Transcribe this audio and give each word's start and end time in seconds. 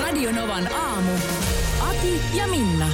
Radio 0.00 0.32
Novan 0.32 0.68
aamu. 0.72 1.10
Ati 1.80 2.20
ja 2.34 2.46
Minna. 2.48 2.86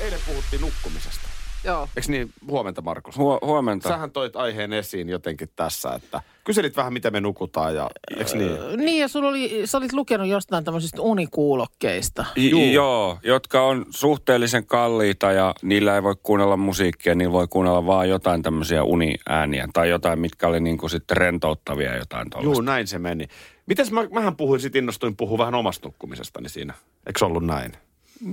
Eilen 0.00 0.18
puhuttiin 0.26 0.60
nukkumisesta. 0.62 1.28
Joo. 1.64 1.88
Eikö 1.96 2.10
niin? 2.12 2.30
Huomenta, 2.48 2.82
Markus. 2.82 3.16
Hu- 3.16 3.46
huomenta. 3.46 3.88
Sähän 3.88 4.10
toit 4.10 4.36
aiheen 4.36 4.72
esiin 4.72 5.08
jotenkin 5.08 5.48
tässä, 5.56 5.94
että 5.94 6.20
kyselit 6.44 6.76
vähän, 6.76 6.92
miten 6.92 7.12
me 7.12 7.20
nukutaan 7.20 7.74
ja 7.74 7.90
eikö 8.18 8.36
niin? 8.36 8.56
Niin, 8.76 9.00
ja 9.00 9.08
sulla 9.08 9.28
oli, 9.28 9.62
sä 9.64 9.78
olit 9.78 9.92
lukenut 9.92 10.26
jostain 10.28 10.64
tämmöisistä 10.64 11.02
unikuulokkeista. 11.02 12.24
J- 12.36 12.48
Juu. 12.50 12.64
Joo, 12.72 13.18
jotka 13.22 13.62
on 13.62 13.86
suhteellisen 13.90 14.66
kalliita 14.66 15.32
ja 15.32 15.54
niillä 15.62 15.94
ei 15.94 16.02
voi 16.02 16.14
kuunnella 16.22 16.56
musiikkia, 16.56 17.14
niillä 17.14 17.32
voi 17.32 17.48
kuunnella 17.48 17.86
vaan 17.86 18.08
jotain 18.08 18.42
tämmöisiä 18.42 18.84
uniääniä 18.84 19.68
tai 19.72 19.88
jotain, 19.88 20.18
mitkä 20.18 20.48
oli 20.48 20.60
niinku 20.60 20.88
sitten 20.88 21.16
rentouttavia 21.16 21.96
jotain 21.96 22.26
Juu, 22.26 22.30
tuollaista. 22.42 22.62
näin 22.62 22.86
se 22.86 22.98
meni. 22.98 23.26
Mites 23.66 23.90
mä, 23.92 24.04
mähän 24.12 24.36
puhuin, 24.36 24.60
sit 24.60 24.76
innostuin 24.76 25.16
puhua 25.16 25.38
vähän 25.38 25.54
omasta 25.54 25.88
nukkumisestani 25.88 26.48
siinä. 26.48 26.74
Eikö 27.06 27.26
ollut 27.26 27.46
näin? 27.46 27.72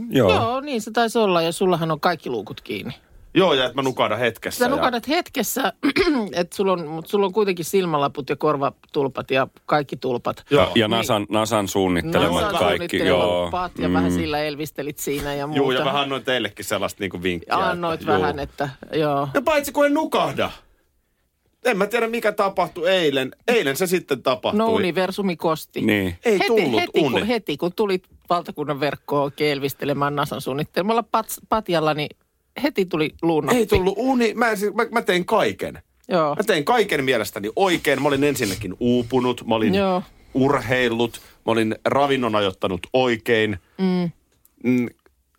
Joo. 0.10 0.30
Joo. 0.30 0.42
Joo, 0.42 0.60
niin 0.62 0.82
se 0.82 0.92
taisi 0.92 1.20
olla, 1.20 1.42
ja 1.42 1.52
sullahan 1.52 1.92
on 1.92 2.00
kaikki 2.00 2.30
luukut 2.30 2.62
kiinni. 2.62 2.94
Joo, 3.36 3.54
ja 3.54 3.66
että 3.66 3.76
mä 3.76 3.82
nukahdan 3.82 4.20
hetkessä. 4.20 4.58
Sä 4.60 4.66
ja- 4.66 4.70
nukahdat 4.76 5.08
hetkessä, 5.08 5.74
että 6.34 6.56
sulla 6.56 6.72
on, 6.74 6.88
mutta 6.88 7.12
sulla 7.12 7.26
on 7.26 7.34
kuitenkin 7.34 7.66
silmälaput 7.66 8.30
ja 8.30 8.36
korvatulpat 8.36 9.32
ja 9.32 9.48
kaikki 9.66 9.98
tulpat. 9.98 10.46
Joo. 10.50 10.72
Ja 10.76 10.88
Nasan, 10.88 11.26
Nasan 11.30 11.68
suunnittelemat 11.68 12.42
Nasan 12.42 12.50
kaikki. 12.60 12.98
suunnittelemat 12.98 13.08
Joo. 13.30 13.52
pat 13.52 13.72
ja 13.80 13.94
vähän 13.94 14.12
sillä 14.12 14.40
elvistelit 14.40 14.98
siinä 15.00 15.34
ja 15.36 15.48
muuta. 15.48 15.58
Juu, 15.58 15.72
ja 15.72 15.86
vähän 15.86 16.02
annoin 16.02 16.24
teillekin 16.24 16.66
sellaista 16.66 17.04
niinku 17.04 17.24
vinkkiä. 17.24 17.54
Ja 17.54 17.70
annoit 17.70 18.02
että, 18.02 18.12
juu. 18.14 18.22
vähän, 18.22 18.40
että 18.40 18.70
joo. 18.94 19.28
No 19.34 19.42
paitsi 19.42 19.72
kun 19.72 19.86
en 19.86 19.94
nukahda. 19.94 20.52
En 21.66 21.78
mä 21.78 21.88
tiedä, 21.88 22.08
mikä 22.08 22.32
tapahtui 22.32 22.90
eilen. 22.90 23.32
Eilen 23.48 23.78
se 23.78 23.88
sitten 23.88 24.24
tapahtui. 24.24 24.58
No 24.58 24.72
universumi 24.72 25.36
kosti. 25.36 25.82
Niin. 25.82 26.16
Ei 26.26 26.34
heti, 26.34 26.48
tullut 26.48 26.82
heti, 26.82 27.00
uni. 27.00 27.20
kun, 27.20 27.28
heti 27.28 27.58
kun 27.58 27.74
tulit 27.76 28.04
valtakunnan 28.30 28.80
verkkoon 28.80 29.32
kelvistelemään 29.32 30.16
Nasan 30.16 30.42
suunnittelemalla 30.42 31.04
pat, 31.04 31.26
patjalla, 31.50 31.94
niin 31.94 32.10
heti 32.64 32.86
tuli 32.86 33.12
luunappi. 33.22 33.58
Ei 33.60 33.66
tullut 33.66 33.94
uni. 33.98 34.34
Mä, 34.34 34.56
siis- 34.56 34.74
mä, 34.74 34.86
mä 34.92 35.02
tein 35.02 35.26
kaiken. 35.26 35.82
Joo. 36.08 36.36
Mä 36.36 36.44
tein 36.44 36.66
kaiken 36.66 37.04
mielestäni 37.06 37.50
oikein. 37.56 38.02
Mä 38.02 38.08
olin 38.08 38.24
ensinnäkin 38.24 38.74
uupunut, 38.80 39.48
mä 39.48 39.56
olin 39.56 39.76
Joo. 39.76 40.04
urheillut, 40.34 41.22
mä 41.46 41.52
olin 41.52 41.76
ravinnon 41.86 42.36
ajoittanut 42.36 42.88
oikein. 42.94 43.58
Mm. 43.78 44.10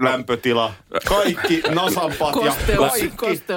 Lämpötila, 0.00 0.72
kaikki 1.08 1.62
nasanpat 1.74 2.34
ja 2.44 2.54
kaikki, 2.76 3.10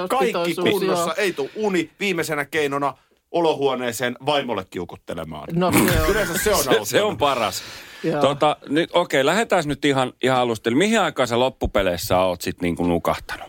kaikki 0.08 0.54
kunnossa. 0.54 1.14
Ei 1.14 1.32
tule 1.32 1.50
uni 1.54 1.90
viimeisenä 2.00 2.44
keinona 2.44 2.94
olohuoneeseen 3.30 4.16
vaimolle 4.26 4.64
kiukuttelemaan. 4.70 5.48
No 5.52 5.72
se 5.72 6.00
on. 6.02 6.10
Yleensä 6.10 6.38
se 6.38 6.54
on 6.54 6.64
Se, 6.64 6.80
se 6.84 7.02
on 7.02 7.18
paras. 7.18 7.62
Joo. 8.04 8.20
Tota, 8.20 8.56
nyt, 8.68 8.90
okei, 8.92 9.26
lähdetään 9.26 9.64
nyt 9.66 9.84
ihan, 9.84 10.12
ihan 10.22 10.38
alusta. 10.38 10.70
Eli 10.70 10.76
mihin 10.76 11.00
aikaan 11.00 11.28
sä 11.28 11.38
loppupeleissä 11.38 12.18
oot 12.18 12.40
sit 12.40 12.62
niinku 12.62 12.86
nukahtanut? 12.86 13.48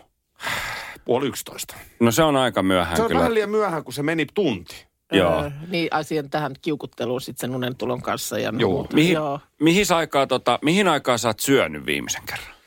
Puoli 1.04 1.26
yksitoista. 1.26 1.76
No 2.00 2.10
se 2.10 2.22
on 2.22 2.36
aika 2.36 2.62
myöhään 2.62 2.96
Se 2.96 3.02
on 3.02 3.08
kyllä. 3.08 3.18
vähän 3.18 3.34
liian 3.34 3.50
myöhään, 3.50 3.84
kun 3.84 3.92
se 3.92 4.02
meni 4.02 4.26
tunti. 4.34 4.86
Joo. 5.12 5.42
Öö, 5.42 5.50
niin 5.68 5.88
asian 5.90 6.30
tähän 6.30 6.52
kiukutteluun 6.62 7.20
sitten 7.20 7.40
sen 7.40 7.56
unen 7.56 7.76
tulon 7.76 8.02
kanssa 8.02 8.38
ja 8.38 8.52
Joo. 8.58 8.70
muuta. 8.70 8.94
Mihin, 8.94 9.12
Joo. 9.12 9.40
mihin, 9.60 9.86
aikaa, 9.94 10.26
tota, 10.26 10.58
mihin 10.62 10.88
aikaan 10.88 11.18
sä 11.18 11.28
oot 11.28 11.40
syönyt 11.40 11.86
viimeisen 11.86 12.22
kerran? 12.26 12.59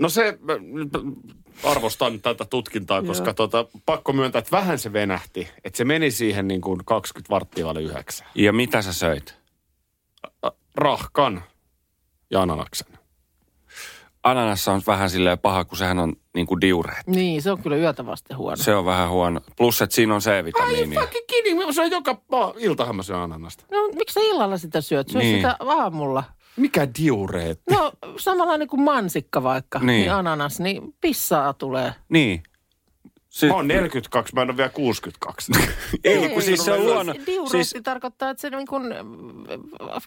No 0.00 0.08
se, 0.08 0.38
arvostan 1.64 2.20
tätä 2.20 2.44
tutkintaa, 2.44 3.02
koska 3.02 3.34
tota, 3.34 3.66
pakko 3.86 4.12
myöntää, 4.12 4.38
että 4.38 4.56
vähän 4.56 4.78
se 4.78 4.92
venähti. 4.92 5.48
Että 5.64 5.76
se 5.76 5.84
meni 5.84 6.10
siihen 6.10 6.48
niin 6.48 6.60
kuin 6.60 6.80
20 6.84 7.30
varttia 7.30 7.64
vaille 7.66 7.82
yhdeksän. 7.82 8.26
Ja 8.34 8.52
mitä 8.52 8.82
sä 8.82 8.92
söit? 8.92 9.34
Rahkan 10.74 11.42
ja 12.30 12.42
ananaksen. 12.42 12.86
Ananassa 14.22 14.72
on 14.72 14.82
vähän 14.86 15.10
silleen 15.10 15.38
paha, 15.38 15.64
kun 15.64 15.78
sehän 15.78 15.98
on 15.98 16.16
niinku 16.34 16.60
diureet. 16.60 17.06
Niin, 17.06 17.42
se 17.42 17.50
on 17.50 17.62
kyllä 17.62 17.76
yötä 17.76 18.06
vasten 18.06 18.36
huono. 18.36 18.56
Se 18.56 18.74
on 18.74 18.84
vähän 18.84 19.10
huono. 19.10 19.40
Plus, 19.56 19.82
että 19.82 19.94
siinä 19.96 20.14
on 20.14 20.20
Ai 20.26 20.42
C-vitamiinia. 20.42 21.00
fucking 21.00 21.26
kidding, 21.26 21.66
mä 21.66 21.72
syön 21.72 21.90
joka 21.90 22.16
iltahan 22.58 22.96
mä 22.96 23.02
syön 23.02 23.18
ananasta. 23.20 23.64
No, 23.70 23.88
miksi 23.94 24.14
sä 24.14 24.20
illalla 24.20 24.58
sitä 24.58 24.80
syöt? 24.80 25.08
Syö 25.08 25.20
Niin. 25.20 25.36
sitä 25.36 25.56
aamulla. 25.60 26.24
Mikä 26.60 26.88
diureet? 26.98 27.60
No, 27.70 27.92
samanlainen 28.16 28.68
kuin 28.68 28.80
mansikka 28.82 29.42
vaikka, 29.42 29.78
niin, 29.78 29.86
Niin. 29.86 30.00
niin 30.00 30.12
ananas, 30.12 30.60
niin 30.60 30.94
pissaa 31.00 31.52
tulee. 31.52 31.94
Niin. 32.08 32.42
Siis, 33.28 33.50
Mä 33.50 33.56
oon 33.56 33.68
42, 33.68 34.34
mä 34.34 34.42
en 34.42 34.50
ole 34.50 34.56
vielä 34.56 34.68
62. 34.68 35.52
Ei, 36.04 36.28
kun 36.28 36.42
siis 36.42 36.64
se 36.64 36.72
on 36.72 36.84
luonno. 36.86 37.14
Diureetti 37.26 37.64
Siis 37.64 37.82
tarkoittaa, 37.82 38.30
että 38.30 38.40
se 38.40 38.50
niin 38.50 38.66
kuin 38.66 38.92
äh, 38.92 38.98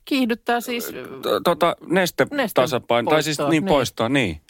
kiihdyttää 0.05 0.61
siis... 0.61 0.91
tota, 1.43 1.75
neste, 1.87 2.27
Nesteen 2.31 2.63
tasapaino. 2.63 3.11
Tai 3.11 3.23
siis 3.23 3.39
niin, 3.39 3.49
niin. 3.49 3.65
poistoa, 3.65 4.09
niin. 4.09 4.41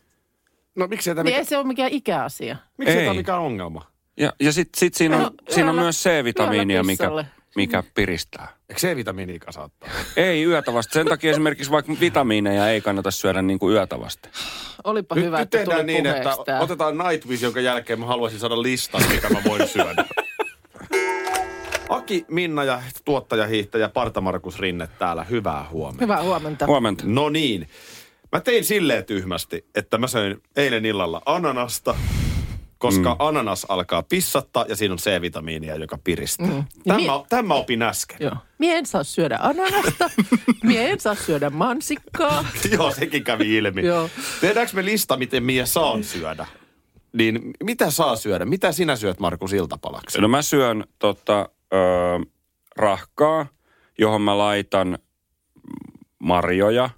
No 0.76 0.88
miksi 0.88 1.10
ei 1.10 1.16
tämä 1.16 1.24
Niin 1.24 1.34
ei 1.36 1.40
mikä, 1.42 1.50
se 1.50 1.58
ole 1.58 1.68
mikään 1.68 1.92
ikäasia. 1.92 2.56
miksi 2.78 2.92
ei 2.94 3.00
Ei. 3.00 3.06
tämä 3.06 3.14
mikään 3.18 3.40
ongelma? 3.40 3.86
Ja, 4.18 4.34
ja 4.40 4.52
sitten 4.54 4.80
sit 4.80 4.94
siinä 4.94 5.16
on, 5.18 5.22
No, 5.24 5.32
siinä 5.50 5.70
on 5.70 5.76
myös 5.76 6.04
C-vitamiinia, 6.04 6.84
mikä, 6.84 7.04
pissalle. 7.04 7.26
Mikä 7.56 7.84
piristää. 7.96 8.48
Eikö 8.70 8.82
C-vitamiini 8.82 9.40
kasattaa? 9.40 9.90
Ei 10.18 10.44
yötä 10.44 10.74
vasta. 10.74 10.94
Sen 10.94 11.08
takia 11.08 11.32
esimerkiksi 11.32 11.72
vaikka 11.72 11.94
vitamiineja 12.00 12.70
ei 12.70 12.82
kannata 12.82 13.12
syödä 13.12 13.42
niin 13.42 13.60
kuin 13.60 13.74
yötä 13.76 14.00
vasta. 14.00 14.30
Olipa 14.84 15.16
Nyt, 15.16 15.26
hyvä, 15.26 15.38
nyt 15.38 15.44
että 15.44 15.58
tehdään 15.58 15.82
tuli 15.82 15.94
niin, 15.94 16.06
että 16.06 16.22
puheeksi 16.22 16.44
tää. 16.46 16.60
otetaan 16.60 16.98
Night 16.98 17.30
Vision, 17.30 17.48
jonka 17.48 17.60
jälkeen 17.62 18.00
mä 18.00 18.06
haluaisin 18.06 18.40
saada 18.40 18.62
listan, 18.62 19.02
mitä 19.10 19.30
mä 19.30 19.42
voin 19.46 19.68
syödä. 19.68 20.06
Aki, 21.90 22.26
Minna 22.28 22.64
ja 22.64 22.82
tuottajahiihtäjä 23.06 23.90
Parta 23.90 24.22
Markus 24.22 24.60
Rinne 24.60 24.88
täällä. 25.00 25.24
Hyvää 25.24 25.66
huomenta. 25.72 26.04
Hyvää 26.04 26.24
huomenta. 26.24 26.66
Huomenta. 26.66 27.04
No 27.08 27.30
niin. 27.30 27.70
Mä 28.32 28.40
tein 28.40 28.64
silleen 28.66 29.06
tyhmästi, 29.06 29.66
että 29.76 29.98
mä 29.98 30.08
söin 30.08 30.42
eilen 30.56 30.86
illalla 30.86 31.22
ananasta, 31.26 31.96
koska 32.84 33.10
mm. 33.10 33.16
ananas 33.20 33.66
alkaa 33.70 34.04
pissattaa 34.04 34.66
ja 34.70 34.76
siinä 34.76 34.94
on 34.94 34.98
C-vitamiinia, 34.98 35.76
joka 35.76 35.98
piristää. 36.04 36.48
Mm. 36.48 36.64
Tämä, 36.88 37.00
mie- 37.00 37.26
tämä 37.30 37.54
opin 37.54 37.82
äsken. 37.82 38.18
Joo. 38.20 38.36
Mie 38.60 38.78
en 38.78 38.86
saa 38.86 39.04
syödä 39.04 39.38
ananasta, 39.42 40.10
mie 40.64 40.92
en 40.92 41.00
saa 41.00 41.16
syödä 41.16 41.50
mansikkaa. 41.50 42.46
Joo, 42.78 42.92
sekin 42.92 43.24
kävi 43.24 43.56
ilmi. 43.58 43.86
Joo. 43.86 44.10
Tehdäänkö 44.42 44.74
me 44.76 44.86
lista, 44.86 45.18
miten 45.18 45.44
Mia 45.44 45.66
saa 45.66 46.02
syödä? 46.02 46.48
Niin 47.14 47.54
mitä 47.64 47.92
saa 47.92 48.16
syödä? 48.16 48.46
Mitä 48.46 48.72
sinä 48.72 48.96
syöt, 48.96 49.20
Markus, 49.20 49.54
iltapalaksi? 49.54 50.22
No 50.22 50.28
mä 50.28 50.42
syön 50.42 50.84
tota, 51.00 51.50
ö, 51.74 51.78
rahkaa, 52.76 53.46
johon 53.98 54.22
mä 54.22 54.38
laitan 54.38 54.98
marjoja. 56.20 56.90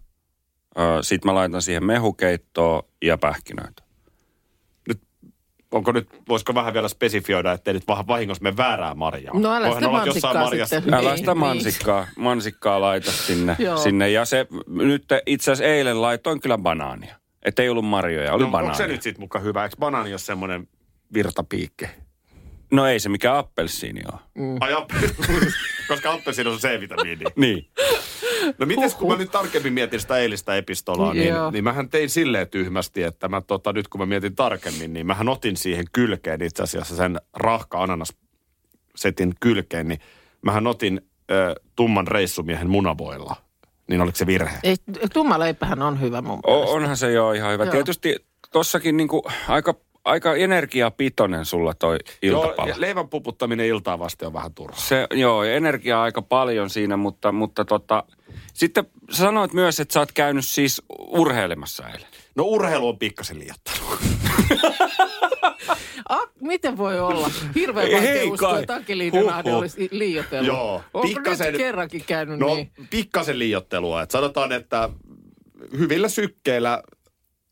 Sitten 1.02 1.32
mä 1.32 1.36
laitan 1.36 1.62
siihen 1.62 1.86
mehukeittoa 1.86 2.84
ja 3.02 3.18
pähkinöitä. 3.18 3.85
Onko 5.76 5.92
nyt, 5.92 6.10
voisiko 6.30 6.56
vähän 6.56 6.74
vielä 6.74 6.88
spesifioida, 6.88 7.52
ettei 7.52 7.74
nyt 7.74 7.84
vahingossa 8.08 8.44
mene 8.44 8.58
väärää 8.58 8.94
marjaa? 8.96 9.40
No 9.40 9.54
älä 9.54 9.68
Voihan 9.68 9.84
sitä 9.84 9.92
mansikkaa 9.92 10.34
marjassa- 10.34 10.76
sitten. 10.76 10.94
Älä 10.94 11.10
Niin, 11.10 11.18
sitä 11.18 11.32
niin. 11.32 11.40
mansikkaa, 11.40 12.08
mansikkaa 12.18 12.82
laita 12.82 13.12
sinne, 13.12 13.58
sinne. 13.84 14.10
Ja 14.10 14.26
se 14.26 14.48
nyt 14.68 15.06
itse 15.26 15.52
asiassa 15.52 15.74
eilen 15.74 16.02
laitoin 16.02 16.42
kyllä 16.42 16.58
banaania. 16.58 17.16
Että 17.46 17.64
ei 17.64 17.70
ollut 17.70 17.86
marjoja, 17.86 18.34
oli 18.34 18.42
No, 18.42 18.46
onko 18.46 18.58
banaania. 18.58 18.78
se 18.78 18.88
nyt 18.88 19.02
sitten 19.02 19.22
mukaan 19.22 19.44
hyvä? 19.44 19.64
Eikö 19.64 19.76
banaani 19.80 20.12
ole 20.12 20.18
semmoinen 20.20 20.68
virtapiikke? 21.14 21.90
No 22.72 22.88
ei 22.88 23.00
se 23.00 23.10
mikään 23.10 23.38
appelsiini 23.38 24.02
ole. 24.14 24.20
Mm. 24.36 24.58
Ai, 24.60 24.74
app- 24.74 25.26
koska 25.88 26.12
appelsiini 26.14 26.50
on 26.50 26.58
C-vitamiini. 26.60 27.26
Niin. 27.36 27.68
No 28.58 28.66
mites 28.66 28.96
kun 28.96 29.12
mä 29.12 29.18
nyt 29.18 29.32
tarkemmin 29.32 29.74
mietin 29.74 30.00
sitä 30.00 30.18
eilistä 30.18 30.56
epistolaa, 30.56 31.14
niin, 31.14 31.28
Joo. 31.28 31.52
niin 31.52 31.64
mähän 31.64 31.90
tein 31.90 32.10
silleen 32.10 32.48
tyhmästi, 32.48 33.04
että 33.04 33.28
mä 33.28 33.42
tota, 33.42 33.74
nyt 33.74 33.88
kun 33.88 34.02
mä 34.02 34.06
mietin 34.06 34.36
tarkemmin, 34.36 34.94
niin 34.94 35.08
mähän 35.08 35.30
otin 35.30 35.58
siihen 35.58 35.86
kylkeen 35.94 36.42
itse 36.42 36.64
asiassa 36.64 36.96
sen 36.96 37.18
rahka 37.34 37.84
ananas 37.84 38.14
setin 38.96 39.34
kylkeen, 39.40 39.88
niin 39.88 40.00
mähän 40.42 40.68
otin 40.68 41.02
ö, 41.32 41.56
tumman 41.76 42.08
reissumiehen 42.08 42.70
munavoilla. 42.70 43.36
Niin 43.88 44.02
oliko 44.02 44.16
se 44.16 44.26
virhe? 44.26 44.60
Ei, 44.64 44.76
tumma 45.14 45.40
leipähän 45.40 45.82
on 45.82 46.02
hyvä 46.02 46.22
mun 46.22 46.40
O, 46.48 46.74
onhan 46.74 46.98
se 46.98 47.12
jo 47.12 47.32
ihan 47.32 47.54
hyvä. 47.54 47.64
Joo. 47.64 47.72
Tietysti 47.72 48.26
tossakin 48.52 48.98
niinku 48.98 49.24
aika, 49.48 49.76
aika 50.06 50.36
energiapitoinen 50.36 51.46
sulla 51.46 51.74
toi 51.74 51.98
iltapala. 52.22 52.70
Joo, 52.70 52.80
leivän 52.82 53.10
puputtaminen 53.10 53.66
iltaa 53.66 54.00
vasten 54.00 54.28
on 54.28 54.34
vähän 54.34 54.54
turhaa. 54.54 54.80
Se, 54.80 55.08
joo, 55.14 55.44
energiaa 55.44 56.04
aika 56.04 56.22
paljon 56.22 56.70
siinä, 56.70 56.98
mutta, 56.98 57.32
mutta 57.32 57.66
tota, 57.66 58.04
sitten 58.54 58.86
sanoit 59.12 59.54
myös, 59.54 59.80
että 59.80 59.94
sä 59.94 60.00
oot 60.00 60.12
käynyt 60.12 60.46
siis 60.46 60.82
urheilemassa 61.08 61.88
eilen. 61.90 62.08
No 62.36 62.44
urheilu 62.44 62.88
on 62.88 63.00
pikkasen 63.00 63.40
liiottanut. 63.40 64.00
Ah, 66.10 66.30
miten 66.42 66.78
voi 66.78 67.00
olla? 67.00 67.30
Hirveän 67.56 67.92
vaikea 67.92 68.32
uskoa, 68.32 68.60
että 68.60 68.76
Aki 68.76 68.98
Liidenahde 68.98 69.50
Huhhuh. 69.50 69.60
olisi 69.60 69.88
liioitellut. 69.92 70.48
Joo, 70.48 70.82
Onko 70.94 71.08
pikkasen- 71.08 71.48
nyt 71.52 71.58
kerrankin 71.58 72.04
käynyt 72.08 72.40
No 72.40 72.56
niin? 72.56 72.72
pikkasen 72.90 73.40
liiottelua. 73.40 74.02
Et 74.02 74.12
sanotaan, 74.12 74.52
että 74.52 74.90
hyvillä 75.78 76.10
sykkeillä 76.10 76.84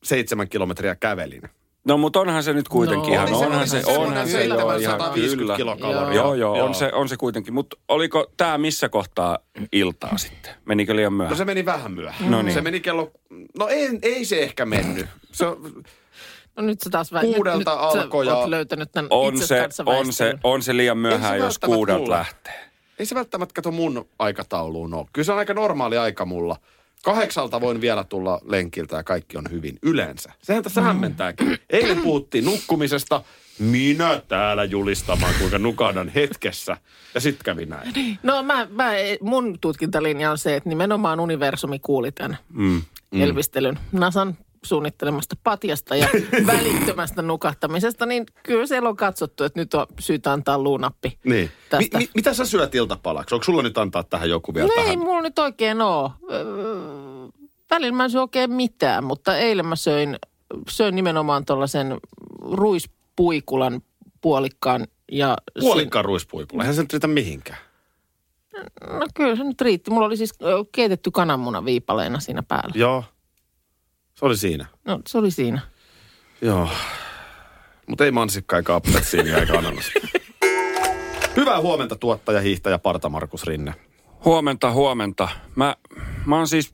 seitsemän 0.03 0.49
kilometriä 0.49 0.95
kävelin. 0.95 1.41
No 1.85 1.97
mutta 1.97 2.19
onhan 2.19 2.43
se 2.43 2.53
nyt 2.53 2.67
kuitenkin 2.67 3.07
No, 3.09 3.13
ihan, 3.13 3.29
oli 3.29 3.37
se- 3.39 3.45
onhan 3.45 3.67
se, 3.67 3.81
se 3.81 3.91
onhan 3.97 4.27
se, 4.27 4.43
joo, 4.45 4.57
semmoinen 4.57 4.81
ihan 4.81 4.99
150 4.99 5.37
kyllä. 5.37 5.55
kilokaloria. 5.57 6.15
Joo, 6.15 6.33
joo, 6.33 6.63
on 6.65 6.75
se, 6.75 6.91
on 6.93 7.09
se 7.09 7.17
kuitenkin. 7.17 7.53
Mutta 7.53 7.77
oliko 7.87 8.25
tämä 8.37 8.57
missä 8.57 8.89
kohtaa 8.89 9.37
iltaa 9.71 10.17
sitten? 10.17 10.53
Menikö 10.65 10.95
liian 10.95 11.13
No 11.13 11.17
myöhään? 11.17 11.37
se 11.37 11.45
meni 11.45 11.65
vähän 11.65 11.91
myöhään. 11.91 12.31
No 12.31 12.41
niin. 12.41 12.53
Se 12.53 12.61
meni 12.61 12.79
kello, 12.79 13.11
no 13.59 13.67
ei, 13.67 13.89
ei 14.01 14.25
se 14.25 14.43
ehkä 14.43 14.65
mennyt. 14.65 15.05
Se 15.31 15.45
on, 15.45 15.83
No 16.55 16.63
nyt 16.63 16.81
sä 16.81 16.89
taas 16.89 17.13
vä- 17.13 17.21
Kuudelta 17.21 17.57
nyt, 17.57 17.67
alkoi 17.67 18.25
nyt 18.25 18.33
ja- 18.33 18.49
löytänyt 18.51 18.91
tämän 18.91 19.07
On 19.09 19.37
se, 19.37 19.67
on, 19.85 20.13
se, 20.13 20.33
on 20.43 20.61
se 20.61 20.77
liian 20.77 20.97
myöhään, 20.97 21.39
se 21.39 21.45
jos 21.45 21.59
kuudelta 21.59 21.99
mulle. 21.99 22.15
lähtee. 22.15 22.69
ei 22.99 23.05
se 23.05 23.15
välttämättä 23.15 23.53
kato 23.53 23.71
mun 23.71 24.05
aikatauluun 24.19 24.93
ole. 24.93 25.05
Kyllä 25.13 25.25
se 25.25 25.31
on 25.31 25.37
aika 25.37 25.53
normaali 25.53 25.97
aika 25.97 26.25
mulla. 26.25 26.55
Kahdeksalta 27.03 27.61
voin 27.61 27.81
vielä 27.81 28.03
tulla 28.03 28.39
lenkiltä 28.45 28.95
ja 28.95 29.03
kaikki 29.03 29.37
on 29.37 29.45
hyvin 29.51 29.79
yleensä. 29.81 30.31
Sehän 30.41 30.63
tässä 30.63 30.81
hämmentääkin. 30.81 31.57
Eilen 31.69 32.01
puhuttiin 32.01 32.45
nukkumisesta. 32.45 33.21
Minä 33.59 34.21
täällä 34.27 34.63
julistamaan, 34.63 35.33
kuinka 35.39 35.59
nukahdan 35.59 36.09
hetkessä. 36.09 36.77
Ja 37.13 37.21
sitten 37.21 37.45
kävi 37.45 37.65
näin. 37.65 37.93
No 38.23 38.43
mä, 38.43 38.67
mä, 38.71 38.91
mun 39.21 39.59
tutkintalinja 39.61 40.31
on 40.31 40.37
se, 40.37 40.55
että 40.55 40.69
nimenomaan 40.69 41.19
universumi 41.19 41.79
kuuli 41.79 42.11
tämän 42.11 42.37
mm. 42.53 42.81
elvistelyn. 43.11 43.79
NASAn 43.91 44.37
suunnittelemasta 44.65 45.35
patjasta 45.43 45.95
ja 45.95 46.07
välittömästä 46.47 47.21
nukahtamisesta, 47.21 48.05
niin 48.05 48.25
kyllä 48.43 48.65
siellä 48.65 48.89
on 48.89 48.95
katsottu, 48.95 49.43
että 49.43 49.59
nyt 49.59 49.73
on 49.73 49.85
syytä 49.99 50.31
antaa 50.33 50.57
luunappi 50.59 51.17
Niin. 51.23 51.51
tästä. 51.69 51.97
Mi- 51.97 52.03
mi- 52.03 52.11
mitä 52.15 52.33
sä 52.33 52.45
syöt 52.45 52.75
iltapalaksi? 52.75 53.35
Onko 53.35 53.43
sulla 53.43 53.61
nyt 53.61 53.77
antaa 53.77 54.03
tähän 54.03 54.29
joku 54.29 54.53
vielä 54.53 54.67
no 54.67 54.73
tähän? 54.75 54.89
ei 54.89 54.97
mulla 54.97 55.21
nyt 55.21 55.39
oikein 55.39 55.81
ole. 55.81 56.11
Öö, 56.31 56.43
Välillä 57.69 57.91
mä 57.97 58.03
en 58.03 58.09
syö 58.09 58.21
oikein 58.21 58.51
mitään, 58.51 59.03
mutta 59.03 59.37
eilen 59.37 59.65
mä 59.65 59.75
söin, 59.75 60.17
söin 60.69 60.95
nimenomaan 60.95 61.45
tuollaisen 61.45 61.97
ruispuikulan 62.51 63.81
puolikkaan. 64.21 64.87
Ja 65.11 65.37
Puolikkaan 65.59 66.05
ruispuipulla. 66.05 66.63
Eihän 66.63 66.75
se 66.75 66.81
nyt 66.81 66.93
riitä 66.93 67.07
mihinkään. 67.07 67.59
No 68.89 69.07
kyllä 69.15 69.35
se 69.35 69.43
nyt 69.43 69.61
riitti. 69.61 69.91
Mulla 69.91 70.05
oli 70.07 70.17
siis 70.17 70.33
keitetty 70.71 71.11
kananmuna 71.11 71.65
viipaleena 71.65 72.19
siinä 72.19 72.43
päällä. 72.43 72.71
Joo. 72.75 73.03
Se 74.15 74.25
oli 74.25 74.37
siinä. 74.37 74.65
No 74.85 74.99
se 75.07 75.17
oli 75.17 75.31
siinä. 75.31 75.61
Joo. 76.41 76.69
Mutta 77.87 78.05
ei 78.05 78.11
mansikka 78.11 78.57
eikä 78.57 78.75
appelsiini 78.75 79.31
eikä 79.31 79.57
ananas. 79.57 79.91
Hyvää 81.35 81.61
huomenta 81.61 81.95
tuottaja, 81.95 82.41
hiihtäjä 82.41 82.79
Parta 82.79 83.09
Markus 83.09 83.43
Rinne. 83.43 83.73
Huomenta, 84.25 84.71
huomenta. 84.71 85.29
Mä, 85.55 85.75
mä 86.25 86.37
oon 86.37 86.47
siis, 86.47 86.73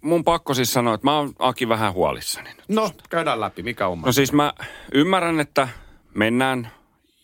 mun 0.00 0.24
pakko 0.24 0.54
siis 0.54 0.72
sanoa, 0.72 0.94
että 0.94 1.06
mä 1.06 1.16
oon 1.18 1.32
Aki 1.38 1.68
vähän 1.68 1.92
huolissani 1.92 2.48
nyt. 2.54 2.64
No, 2.68 2.90
käydään 3.10 3.40
läpi. 3.40 3.62
Mikä 3.62 3.86
on? 3.88 4.00
No 4.00 4.12
siis 4.12 4.32
mä 4.32 4.52
ymmärrän, 4.92 5.40
että 5.40 5.68
mennään 6.14 6.70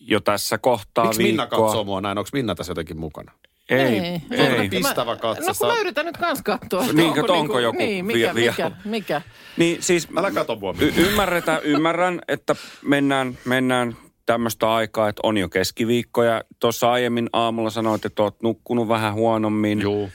jo 0.00 0.20
tässä 0.20 0.58
kohtaa 0.58 1.04
Miksi 1.04 1.22
Minna 1.22 1.42
viikkoa. 1.42 1.66
katsoo 1.66 1.84
mua 1.84 2.00
näin? 2.00 2.18
Onko 2.18 2.30
Minna 2.32 2.54
tässä 2.54 2.70
jotenkin 2.70 2.98
mukana? 2.98 3.32
Ei, 3.70 3.78
Ei. 3.80 3.98
ei. 4.30 4.40
Ei. 4.46 4.68
Pistävä 4.68 5.16
katse. 5.16 5.44
No 5.46 5.52
kun 5.58 5.68
mä 5.68 5.80
yritän 5.80 6.06
nyt 6.06 6.16
kans 6.16 6.42
katsoa. 6.42 6.84
Niin, 6.92 7.18
että 7.20 7.32
onko 7.32 7.58
joku 7.60 7.78
Niin, 7.78 8.04
mikä, 8.04 8.34
vie- 8.34 8.50
mikä, 8.50 8.70
mikä. 8.84 9.22
Niin 9.56 9.82
siis 9.82 10.08
Älä 10.16 10.30
kato 10.30 10.56
mua. 10.56 10.74
y- 10.80 10.92
ymmärretään, 10.96 11.60
ymmärrän, 11.62 12.20
että 12.28 12.56
mennään, 12.82 13.38
mennään 13.44 13.96
tämmöistä 14.26 14.72
aikaa, 14.74 15.08
että 15.08 15.20
on 15.24 15.36
jo 15.38 15.48
keskiviikko 15.48 16.22
ja 16.22 16.42
tuossa 16.60 16.92
aiemmin 16.92 17.28
aamulla 17.32 17.70
sanoit, 17.70 18.04
että 18.04 18.22
oot 18.22 18.42
nukkunut 18.42 18.88
vähän 18.88 19.14
huonommin. 19.14 19.80
Juu. 19.80 20.10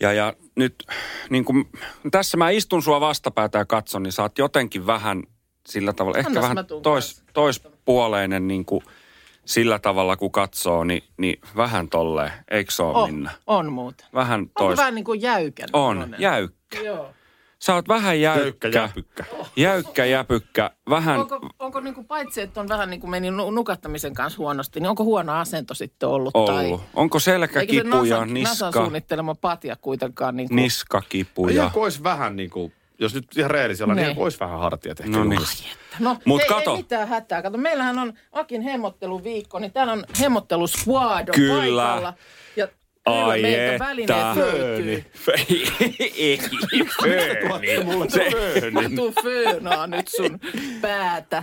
Ja, 0.00 0.12
ja 0.12 0.34
nyt 0.56 0.74
niin 1.30 1.44
kun, 1.44 1.68
tässä 2.10 2.36
mä 2.36 2.50
istun 2.50 2.82
sua 2.82 3.00
vastapäätä 3.00 3.58
ja 3.58 3.64
katson, 3.64 4.02
niin 4.02 4.12
sä 4.12 4.22
oot 4.22 4.38
jotenkin 4.38 4.86
vähän 4.86 5.22
sillä 5.68 5.92
tavalla, 5.92 6.18
ehkä 6.18 6.28
Annas 6.30 6.42
mä 6.42 6.48
vähän 6.48 6.66
tois, 6.82 7.22
toispuoleinen 7.32 8.48
niin 8.48 8.64
kuin 8.64 8.82
sillä 9.44 9.78
tavalla, 9.78 10.16
kun 10.16 10.32
katsoo, 10.32 10.84
niin, 10.84 11.02
niin 11.16 11.40
vähän 11.56 11.88
tolleen, 11.88 12.32
eikö 12.50 12.70
se 12.72 12.82
ole 12.82 12.98
On, 12.98 13.14
Minna? 13.14 13.30
on 13.46 13.72
muuten. 13.72 14.06
Vähän 14.14 14.40
On 14.40 14.50
tois. 14.58 14.76
vähän 14.78 14.94
niin 14.94 15.04
kuin 15.04 15.22
jäykän. 15.22 15.68
On, 15.72 15.96
oloinen. 15.96 16.20
jäykkä. 16.20 16.78
Joo. 16.80 17.10
Sä 17.58 17.74
oot 17.74 17.88
vähän 17.88 18.20
jäykkä. 18.20 18.68
Jäykkä 18.68 18.78
jäpykkä. 18.78 19.24
Jäykkä 19.56 20.04
jäpykkä. 20.04 20.70
Vähän, 20.90 21.20
Onko, 21.20 21.40
onko 21.58 21.80
niin 21.80 21.94
kuin 21.94 22.06
paitsi, 22.06 22.40
että 22.40 22.60
on 22.60 22.68
vähän 22.68 22.90
niin 22.90 23.00
kuin 23.00 23.10
meni 23.10 23.30
nu- 23.30 23.50
nukahtamisen 23.50 24.14
kanssa 24.14 24.38
huonosti, 24.38 24.80
niin 24.80 24.88
onko 24.88 25.04
huono 25.04 25.32
asento 25.32 25.74
sitten 25.74 26.08
ollut? 26.08 26.36
ollut. 26.36 26.50
Tai, 26.54 26.70
Onko 26.94 27.16
eikö 27.16 27.20
se 27.20 27.24
selkäkipuja, 27.24 27.84
NASAn, 27.84 28.34
NASAn 28.34 28.34
niska, 28.34 28.72
suunnittelema 28.72 29.34
patja 29.34 29.76
kuitenkaan 29.76 30.36
niin 30.36 30.48
kuin, 30.48 30.56
niskakipuja? 30.56 31.62
Joku 31.64 31.82
olisi 31.82 32.02
vähän 32.02 32.36
niin 32.36 32.50
kuin, 32.50 32.72
jos 33.00 33.14
nyt 33.14 33.24
ihan 33.36 33.50
rehellisellä, 33.50 33.94
niin 33.94 34.06
Niin. 34.06 34.18
olisi 34.18 34.40
vähän 34.40 34.58
hartiat 34.58 35.00
ehkä. 35.00 35.12
No 35.12 35.24
niin. 35.24 35.40
No, 35.98 36.16
Mut 36.24 36.40
ei, 36.42 36.48
kato. 36.48 36.70
ei 36.70 36.76
mitään 36.76 37.08
hätää. 37.08 37.42
Kato, 37.42 37.58
meillähän 37.58 37.98
on 37.98 38.12
Akin 38.32 38.62
hemmotteluviikko, 38.62 39.58
niin 39.58 39.72
täällä 39.72 39.92
on 39.92 40.04
hemmottelusquad 40.20 41.28
on 41.28 41.34
Kyllä. 41.34 41.82
paikalla. 41.82 42.14
Ja 42.56 42.66
kyllä 42.66 43.26
Ai 43.26 43.42
meiltä 43.42 43.72
että. 43.72 43.84
välineet 43.86 44.36
löytyy. 44.36 45.04
Ei, 46.18 46.38
fööni. 47.00 48.08
Se, 48.08 48.30
tuun 48.96 49.14
föönaa 49.22 49.86
nyt 49.86 50.08
sun 50.08 50.38
päätä. 50.80 51.42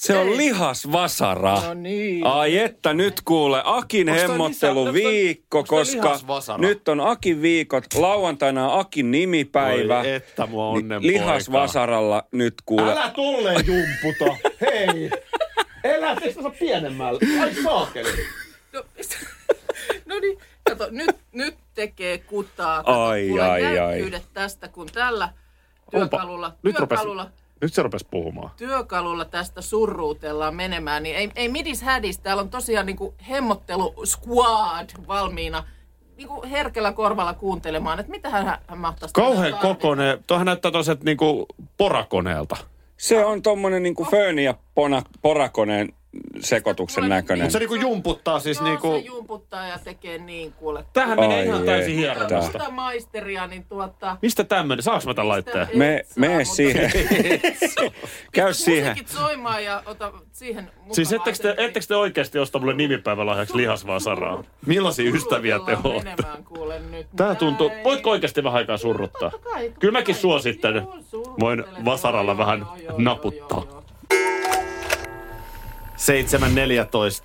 Se 0.00 0.18
on 0.18 0.28
Ei. 0.28 0.36
lihasvasara. 0.36 1.60
No 1.60 1.74
niin. 1.74 2.26
Ai 2.26 2.58
että 2.58 2.94
nyt 2.94 3.20
kuule, 3.24 3.62
Akin 3.64 4.08
Onks 4.08 4.20
toi 4.22 4.30
hemmottelu 4.30 4.84
lisä- 4.84 4.92
viikko, 4.92 5.58
onks 5.58 5.70
koska 5.70 6.18
nyt 6.58 6.88
on 6.88 7.00
Akin 7.00 7.42
viikot. 7.42 7.84
Lauantaina 7.94 8.72
on 8.72 8.80
Akin 8.80 9.10
nimipäivä. 9.10 9.98
Voi 9.98 10.10
että 10.14 10.46
mua 10.46 10.68
onnen 10.68 11.02
Niin 11.02 11.12
Lihasvasaralla 11.12 12.24
nyt 12.32 12.54
kuule. 12.66 12.92
Älä 12.92 13.10
tulleen 13.10 13.66
jumputa. 13.66 14.36
Hei. 14.60 15.10
Elä, 15.84 16.16
teistä 16.16 16.42
saa 16.42 16.52
pienemmällä. 16.58 17.20
Ai 17.42 17.54
saakeli. 17.54 18.26
No, 18.72 18.84
no 20.08 20.18
niin, 20.20 20.38
kato, 20.68 20.86
nyt, 20.90 21.16
nyt 21.32 21.54
tekee 21.74 22.18
kutaa. 22.18 22.76
Kato, 22.82 23.02
Ai, 23.02 23.28
kuule 23.28 23.42
ai, 23.42 23.78
ai. 23.78 24.10
tästä, 24.34 24.68
kun 24.68 24.86
tällä 24.86 25.28
työkalulla, 25.90 26.52
Nyt 26.62 26.78
rupes, 26.78 26.98
työkalulla, 26.98 27.30
nyt 27.60 27.74
se 27.74 27.82
rupesi 27.82 28.06
puhumaan. 28.10 28.50
työkalulla 28.56 29.24
tästä 29.24 29.62
surruutellaan 29.62 30.54
menemään, 30.54 31.02
niin 31.02 31.16
ei, 31.16 31.30
ei 31.36 31.48
midis 31.48 31.82
hädis. 31.82 32.18
Täällä 32.18 32.40
on 32.40 32.50
tosiaan 32.50 32.86
niin 32.86 32.96
kuin 32.96 33.14
hemmottelu 33.28 33.94
squad 34.04 34.90
valmiina 35.08 35.64
niin 36.16 36.28
kuin 36.28 36.48
herkällä 36.48 36.92
korvalla 36.92 37.34
kuuntelemaan, 37.34 38.00
että 38.00 38.10
mitä 38.10 38.30
hän, 38.30 38.58
hän 38.66 38.78
mahtaisi 38.78 39.14
Kauhean 39.14 39.54
kokoinen. 39.54 40.24
Tuohan 40.26 40.46
näyttää 40.46 40.70
toiset 40.70 41.04
niinku 41.04 41.46
porakoneelta. 41.76 42.56
Se 42.96 43.24
on 43.24 43.42
tommonen 43.42 43.82
niinku 43.82 44.04
fööni 44.04 44.44
ja 44.44 44.54
pona, 44.74 45.02
porakoneen 45.22 45.92
sekoituksen 46.40 47.04
Mulla- 47.04 47.14
näköinen. 47.14 47.44
Mutta 47.44 47.52
se 47.52 47.58
niinku 47.58 47.74
jumputtaa 47.74 48.40
siis 48.40 48.58
Joo, 48.58 48.68
niinku... 48.68 48.92
se 48.92 48.98
jumputtaa 48.98 49.66
ja 49.66 49.78
tekee 49.84 50.18
niin 50.18 50.52
kuule. 50.52 50.84
Tämähän 50.92 51.20
menee 51.20 51.38
Ai 51.38 51.46
ihan 51.46 51.62
täysin 51.64 52.04
että. 52.04 52.14
hieronnasta. 52.14 52.52
Sitä 52.58 52.70
maisteria, 52.70 53.46
niin 53.46 53.64
tuota... 53.64 54.16
Mistä 54.22 54.44
tämmöinen? 54.44 54.82
Saanko 54.82 55.06
mä 55.06 55.14
tämän 55.14 55.28
laitteen? 55.28 55.66
Sitä 55.66 55.78
Me, 55.78 56.04
mene 56.16 56.38
mutta- 56.38 56.54
siihen. 56.54 56.90
Käy 58.32 58.54
siihen. 58.54 58.90
Musiikit 58.90 59.08
soimaan 59.08 59.64
ja 59.64 59.82
ota 59.86 60.12
siihen 60.32 60.70
Siis 60.92 61.12
ettekö 61.12 61.38
te, 61.38 61.54
ettekö 61.58 61.86
te 61.86 61.96
oikeasti 61.96 62.38
osta 62.38 62.58
mulle 62.58 62.74
nimipäivälahjaksi 62.74 63.56
lihasvasaraa? 63.56 64.44
Millaisia 64.66 65.10
ystäviä 65.14 65.58
te 65.66 65.76
olette? 65.84 66.24
Tää 67.16 67.34
tuntuu... 67.34 67.70
Voitko 67.84 68.10
oikeasti 68.10 68.44
vähän 68.44 68.58
aikaa 68.58 68.76
surruttaa? 68.76 69.30
Kyllä 69.80 69.92
mäkin 69.92 70.14
suosittelen. 70.14 70.86
Voin 71.40 71.64
vasaralla 71.84 72.38
vähän 72.38 72.66
naputtaa. 72.98 73.79
Joo, 76.08 76.16
joo. 76.18 76.48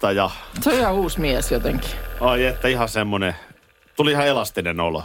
7.14 0.10 0.12
ja 0.15 0.29
Se 0.62 0.70
on 0.70 0.75
ihan 0.79 0.94
uusi 0.94 1.20
mies 1.20 1.51
jotenkin. 1.51 1.89
ai 2.22 2.46
että 2.46 2.67
ihan 2.67 2.89
semmonen... 2.89 3.36
Tuli 3.96 4.12
ihan 4.12 4.27
elastinen 4.27 4.79
olo. 4.79 5.03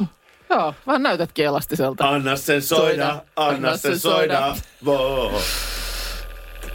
Joo, 0.50 0.74
vähän 0.86 1.02
näytätkin 1.02 1.44
elastiselta. 1.44 2.08
Anna 2.08 2.36
sen 2.36 2.62
soida, 2.62 3.22
anna 3.36 3.76
sen 3.76 3.98
soida. 3.98 4.56
Voo. 4.84 5.42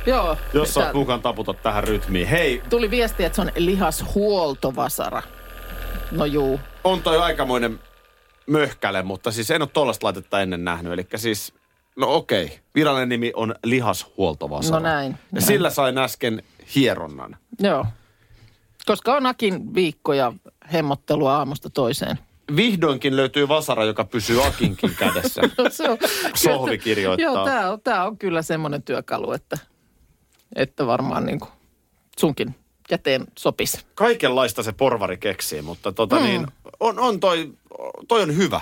Joo. 0.05 0.37
Jos 0.53 0.73
sä 0.73 0.85
oot 0.85 0.93
mukaan 0.93 1.21
taputat 1.21 1.61
tähän 1.61 1.83
rytmiin. 1.83 2.27
Hei, 2.27 2.61
Tuli 2.69 2.91
viesti, 2.91 3.23
että 3.23 3.35
se 3.35 3.41
on 3.41 3.51
lihashuoltovasara. 3.55 5.21
No 6.11 6.25
juu. 6.25 6.59
on 6.83 7.01
toi 7.01 7.17
aikamoinen 7.17 7.79
möhkäle, 8.47 9.01
mutta 9.03 9.31
siis 9.31 9.51
en 9.51 9.61
ole 9.61 9.69
tollasta 9.73 10.05
laitetta 10.05 10.41
ennen 10.41 10.63
nähnyt. 10.65 10.93
Eli 10.93 11.07
siis 11.15 11.53
No 11.95 12.15
okei. 12.15 12.59
Virallinen 12.75 13.09
nimi 13.09 13.31
on 13.35 13.55
lihashuoltovasara. 13.63 14.79
No 14.79 14.83
näin, 14.83 15.11
Ja 15.11 15.17
näin. 15.31 15.45
sillä 15.45 15.69
sain 15.69 15.97
äsken 15.97 16.43
hieronnan. 16.75 17.37
Joo. 17.59 17.85
Koska 18.85 19.15
on 19.15 19.25
Akin 19.25 19.73
viikkoja 19.75 20.33
hemmottelua 20.73 21.37
aamusta 21.37 21.69
toiseen. 21.69 22.19
Vihdoinkin 22.55 23.15
löytyy 23.15 23.47
vasara, 23.47 23.85
joka 23.85 24.03
pysyy 24.03 24.45
Akinkin 24.47 24.95
kädessä. 24.95 25.41
No 25.57 25.69
se 25.69 25.89
on, 25.89 25.97
Sohvi 26.35 26.77
kirjoittaa. 26.77 27.33
Joo, 27.33 27.45
tämä 27.45 27.71
on, 27.71 27.81
tää 27.81 28.05
on 28.05 28.17
kyllä 28.17 28.41
semmoinen 28.41 28.83
työkalu, 28.83 29.31
että, 29.31 29.57
että 30.55 30.85
varmaan 30.87 31.25
niin 31.25 31.39
kuin 31.39 31.51
sunkin 32.19 32.55
käteen 32.89 33.25
sopisi. 33.37 33.85
Kaikenlaista 33.95 34.63
se 34.63 34.71
porvari 34.71 35.17
keksii, 35.17 35.61
mutta 35.61 35.91
tota 35.91 36.15
Hmm. 36.15 36.25
niin, 36.25 36.47
on, 36.79 36.99
on 36.99 37.19
toi, 37.19 37.53
toi 38.07 38.21
on 38.21 38.37
hyvä. 38.37 38.61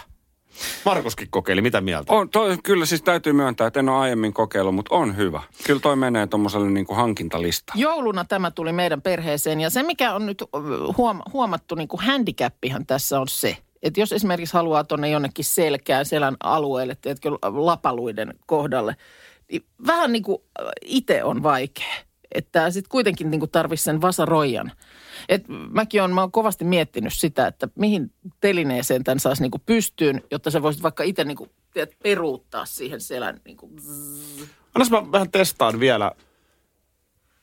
Markuskin 0.85 1.27
kokeili, 1.29 1.61
mitä 1.61 1.81
mieltä? 1.81 2.13
On, 2.13 2.29
toi, 2.29 2.57
kyllä 2.63 2.85
siis 2.85 3.01
täytyy 3.01 3.33
myöntää, 3.33 3.67
että 3.67 3.79
en 3.79 3.89
ole 3.89 3.97
aiemmin 3.97 4.33
kokeillut, 4.33 4.75
mutta 4.75 4.95
on 4.95 5.17
hyvä. 5.17 5.41
Kyllä 5.65 5.79
toi 5.79 5.95
menee 5.95 6.27
tuommoiselle 6.27 6.69
niin 6.69 6.85
kuin 6.85 6.97
hankintalistaan. 6.97 7.79
Jouluna 7.79 8.25
tämä 8.25 8.51
tuli 8.51 8.71
meidän 8.71 9.01
perheeseen 9.01 9.59
ja 9.59 9.69
se 9.69 9.83
mikä 9.83 10.13
on 10.13 10.25
nyt 10.25 10.43
huom- 10.97 11.21
huomattu 11.33 11.75
niin 11.75 11.87
kuin 11.87 12.01
handicappihan 12.03 12.85
tässä 12.85 13.19
on 13.19 13.27
se, 13.27 13.57
että 13.83 13.99
jos 13.99 14.11
esimerkiksi 14.13 14.53
haluaa 14.53 14.83
tuonne 14.83 15.09
jonnekin 15.09 15.45
selkään, 15.45 16.05
selän 16.05 16.35
alueelle, 16.43 16.97
tiedätkö, 17.01 17.29
lapaluiden 17.41 18.33
kohdalle, 18.45 18.95
niin 19.51 19.65
vähän 19.87 20.11
niin 20.11 20.23
kuin 20.23 20.37
itse 20.85 21.23
on 21.23 21.43
vaikea. 21.43 21.93
Että 22.33 22.71
sitten 22.71 22.89
kuitenkin 22.89 23.31
niin 23.31 23.49
tarvitsisi 23.51 23.83
sen 23.83 24.01
vasaroijan. 24.01 24.71
Et 25.29 25.43
mäkin 25.71 26.03
on, 26.03 26.13
mä 26.13 26.21
oon 26.21 26.31
kovasti 26.31 26.65
miettinyt 26.65 27.13
sitä, 27.13 27.47
että 27.47 27.67
mihin 27.75 28.11
telineeseen 28.41 29.03
tämän 29.03 29.19
saisi 29.19 29.41
niin 29.41 29.51
pystyyn, 29.65 30.23
jotta 30.31 30.51
sä 30.51 30.61
voisit 30.61 30.83
vaikka 30.83 31.03
itse 31.03 31.23
niin 31.23 31.37
kuin, 31.37 31.49
peruuttaa 32.03 32.65
siihen 32.65 33.01
selän 33.01 33.41
niin 33.45 33.57
kuin, 33.57 33.71
Annas 34.75 34.91
mä 34.91 35.11
vähän 35.11 35.31
testaan 35.31 35.79
vielä. 35.79 36.11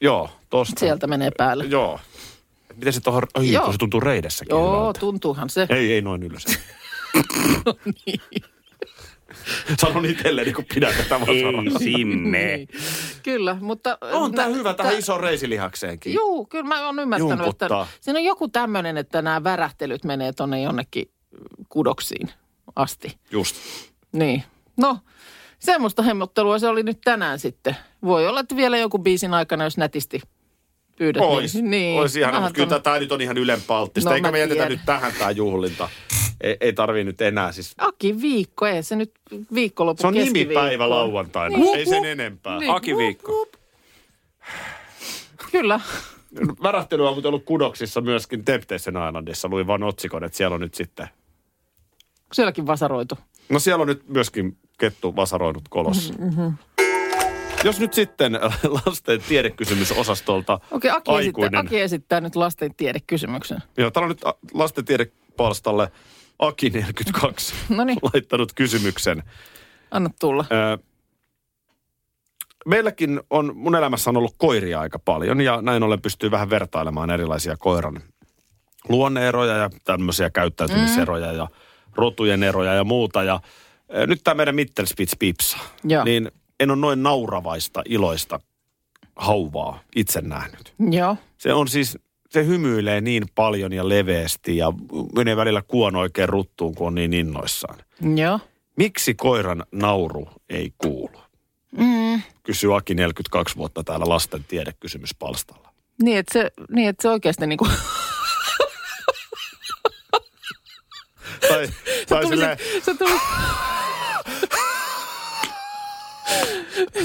Joo, 0.00 0.30
tosta. 0.50 0.80
sieltä 0.80 1.06
menee 1.06 1.30
päälle. 1.36 1.64
Joo. 1.64 2.00
Miten 2.76 2.92
se 2.92 3.00
tuohon, 3.00 3.22
ai, 3.34 3.52
Joo. 3.52 3.72
se 3.72 3.78
tuntuu 3.78 4.00
reidessäkin 4.00 4.50
Joo, 4.50 4.80
hyvältä. 4.80 5.00
tuntuuhan 5.00 5.50
se. 5.50 5.66
Ei, 5.68 5.92
ei 5.92 6.02
noin 6.02 6.22
ylös. 6.22 6.44
niin. 8.06 8.20
Sanon 9.80 10.06
itselleni, 10.06 10.52
kun 10.52 10.64
pidän 10.74 10.94
tätä 10.96 11.20
vasaraa. 11.20 11.78
sinne. 11.78 12.56
Niin. 12.56 12.68
Kyllä, 13.22 13.56
mutta... 13.60 13.98
On 14.12 14.32
tää 14.32 14.48
nä- 14.48 14.54
hyvä 14.54 14.74
tähän 14.74 14.92
tää- 14.92 14.98
isoon 14.98 15.20
reisilihakseenkin. 15.20 16.14
Juu, 16.14 16.46
kyllä 16.46 16.64
mä 16.64 16.86
oon 16.86 16.98
ymmärtänyt, 16.98 17.30
Jumputtaa. 17.38 17.82
että 17.82 17.86
siinä 18.00 18.18
on 18.18 18.24
joku 18.24 18.48
tämmöinen, 18.48 18.96
että 18.96 19.22
nämä 19.22 19.44
värähtelyt 19.44 20.04
menee 20.04 20.32
tonne 20.32 20.62
jonnekin 20.62 21.10
kudoksiin 21.68 22.30
asti. 22.76 23.18
Just. 23.30 23.56
Niin. 24.12 24.42
No, 24.76 24.98
semmoista 25.58 26.02
hemmottelua 26.02 26.58
se 26.58 26.68
oli 26.68 26.82
nyt 26.82 27.00
tänään 27.04 27.38
sitten. 27.38 27.76
Voi 28.04 28.26
olla, 28.28 28.40
että 28.40 28.56
vielä 28.56 28.78
joku 28.78 28.98
biisin 28.98 29.34
aikana, 29.34 29.64
jos 29.64 29.76
nätisti 29.76 30.20
pyydät. 30.96 31.22
Ois. 31.22 31.54
Niin, 31.54 31.70
niin. 31.70 32.00
Ois 32.00 32.16
ihana, 32.16 32.40
mutta 32.40 32.52
kyllä 32.54 32.68
tuonne- 32.68 32.82
tämä 32.82 32.98
nyt 32.98 33.12
on 33.12 33.20
ihan 33.20 33.38
ylenpalttista. 33.38 34.10
No, 34.10 34.14
Eikä 34.16 34.28
mä 34.28 34.32
me 34.32 34.38
jätetä 34.38 34.68
nyt 34.68 34.80
tähän 34.86 35.12
tämä 35.18 35.30
juhlinta. 35.30 35.88
Ei, 36.40 36.56
ei 36.60 36.72
tarvii 36.72 37.04
nyt 37.04 37.20
enää 37.20 37.52
siis. 37.52 37.74
Aki 37.78 38.20
viikko, 38.20 38.66
ei 38.66 38.82
se 38.82 38.96
nyt 38.96 39.12
viikonloppu 39.54 40.00
Se 40.00 40.06
on 40.06 40.14
nimipäivä 40.14 40.90
lauantaina. 40.90 41.58
Niin. 41.58 41.78
Ei 41.78 41.86
sen 41.86 42.04
enempää. 42.04 42.58
Niin. 42.58 42.70
Akiviikko. 42.70 43.46
Kyllä. 45.52 45.80
Värähtely 46.62 47.08
on 47.08 47.26
ollut 47.26 47.44
kudoksissa 47.44 48.00
myöskin 48.00 48.44
Temptation 48.44 49.08
Islandissa. 49.08 49.48
Luin 49.48 49.66
vaan 49.66 49.82
otsikon, 49.82 50.24
että 50.24 50.36
siellä 50.36 50.54
on 50.54 50.60
nyt 50.60 50.74
sitten... 50.74 51.08
Sielläkin 52.32 52.66
vasaroitu. 52.66 53.18
No 53.48 53.58
siellä 53.58 53.82
on 53.82 53.88
nyt 53.88 54.08
myöskin 54.08 54.56
kettu 54.78 55.16
vasaroinut 55.16 55.68
kolossa. 55.68 56.14
Mm-hmm. 56.18 56.54
Jos 57.64 57.80
nyt 57.80 57.94
sitten 57.94 58.32
lasten 58.86 59.20
tiedekysymysosastolta 59.28 60.60
Okei, 60.70 60.90
Aki, 60.90 61.10
esittää, 61.10 61.14
aikuinen... 61.14 61.60
Aki 61.60 61.80
esittää 61.80 62.20
nyt 62.20 62.36
lasten 62.36 62.74
tiedekysymyksen. 62.74 63.58
Joo, 63.76 63.90
täällä 63.90 64.04
on 64.04 64.10
nyt 64.10 64.22
lasten 64.54 64.84
tiedepalstalle 64.84 65.92
Aki42 66.42 67.54
Noniin. 67.76 67.98
laittanut 68.02 68.52
kysymyksen. 68.54 69.22
Anna 69.90 70.10
tulla. 70.20 70.44
Ö, 70.52 70.78
Meilläkin 72.66 73.20
on, 73.30 73.56
mun 73.56 73.76
elämässä 73.76 74.10
on 74.10 74.16
ollut 74.16 74.34
koiria 74.38 74.80
aika 74.80 74.98
paljon 74.98 75.40
ja 75.40 75.62
näin 75.62 75.82
ollen 75.82 76.02
pystyy 76.02 76.30
vähän 76.30 76.50
vertailemaan 76.50 77.10
erilaisia 77.10 77.56
koiran 77.56 78.00
luonneeroja 78.88 79.56
ja 79.56 79.70
tämmöisiä 79.84 80.30
käyttäytymiseroja 80.30 81.30
mm. 81.32 81.36
ja 81.36 81.48
rotujen 81.94 82.42
eroja 82.42 82.74
ja 82.74 82.84
muuta. 82.84 83.22
Ja 83.22 83.40
ö, 83.94 84.06
nyt 84.06 84.20
tämä 84.24 84.34
meidän 84.34 84.54
Mittelspitz 84.54 85.12
Pipsa, 85.18 85.58
Joo. 85.84 86.04
niin 86.04 86.30
en 86.60 86.70
ole 86.70 86.78
noin 86.78 87.02
nauravaista, 87.02 87.82
iloista 87.88 88.40
hauvaa 89.16 89.80
itse 89.96 90.20
nähnyt. 90.20 90.74
Joo. 90.90 91.16
Se 91.38 91.52
on 91.52 91.68
siis, 91.68 91.98
se 92.30 92.46
hymyilee 92.46 93.00
niin 93.00 93.24
paljon 93.34 93.72
ja 93.72 93.88
leveästi 93.88 94.56
ja 94.56 94.72
menee 95.16 95.36
välillä 95.36 95.62
kuon 95.68 95.96
oikein 95.96 96.28
ruttuun, 96.28 96.74
kun 96.74 96.86
on 96.86 96.94
niin 96.94 97.12
innoissaan. 97.12 97.78
Joo. 98.16 98.40
Miksi 98.76 99.14
koiran 99.14 99.64
nauru 99.72 100.28
ei 100.48 100.72
kuulu? 100.78 101.20
Mm. 101.76 102.22
Kysyy 102.42 102.76
Aki 102.76 102.94
42 102.94 103.56
vuotta 103.56 103.84
täällä 103.84 104.08
lasten 104.08 104.44
tiedekysymyspalstalla. 104.48 105.72
Niin, 106.02 106.18
että 106.18 106.32
se, 106.32 106.50
niin, 106.70 106.88
että 106.88 107.02
se 107.02 107.08
oikeasti 107.08 107.46
niin 107.46 107.58
kuin... 107.58 107.70
Tai, 111.48 111.68
tai 112.08 112.22
tuli 112.22 112.36
silleen, 112.36 112.58
sit, 112.58 112.84
se 112.84 112.94
tuli... 112.94 113.18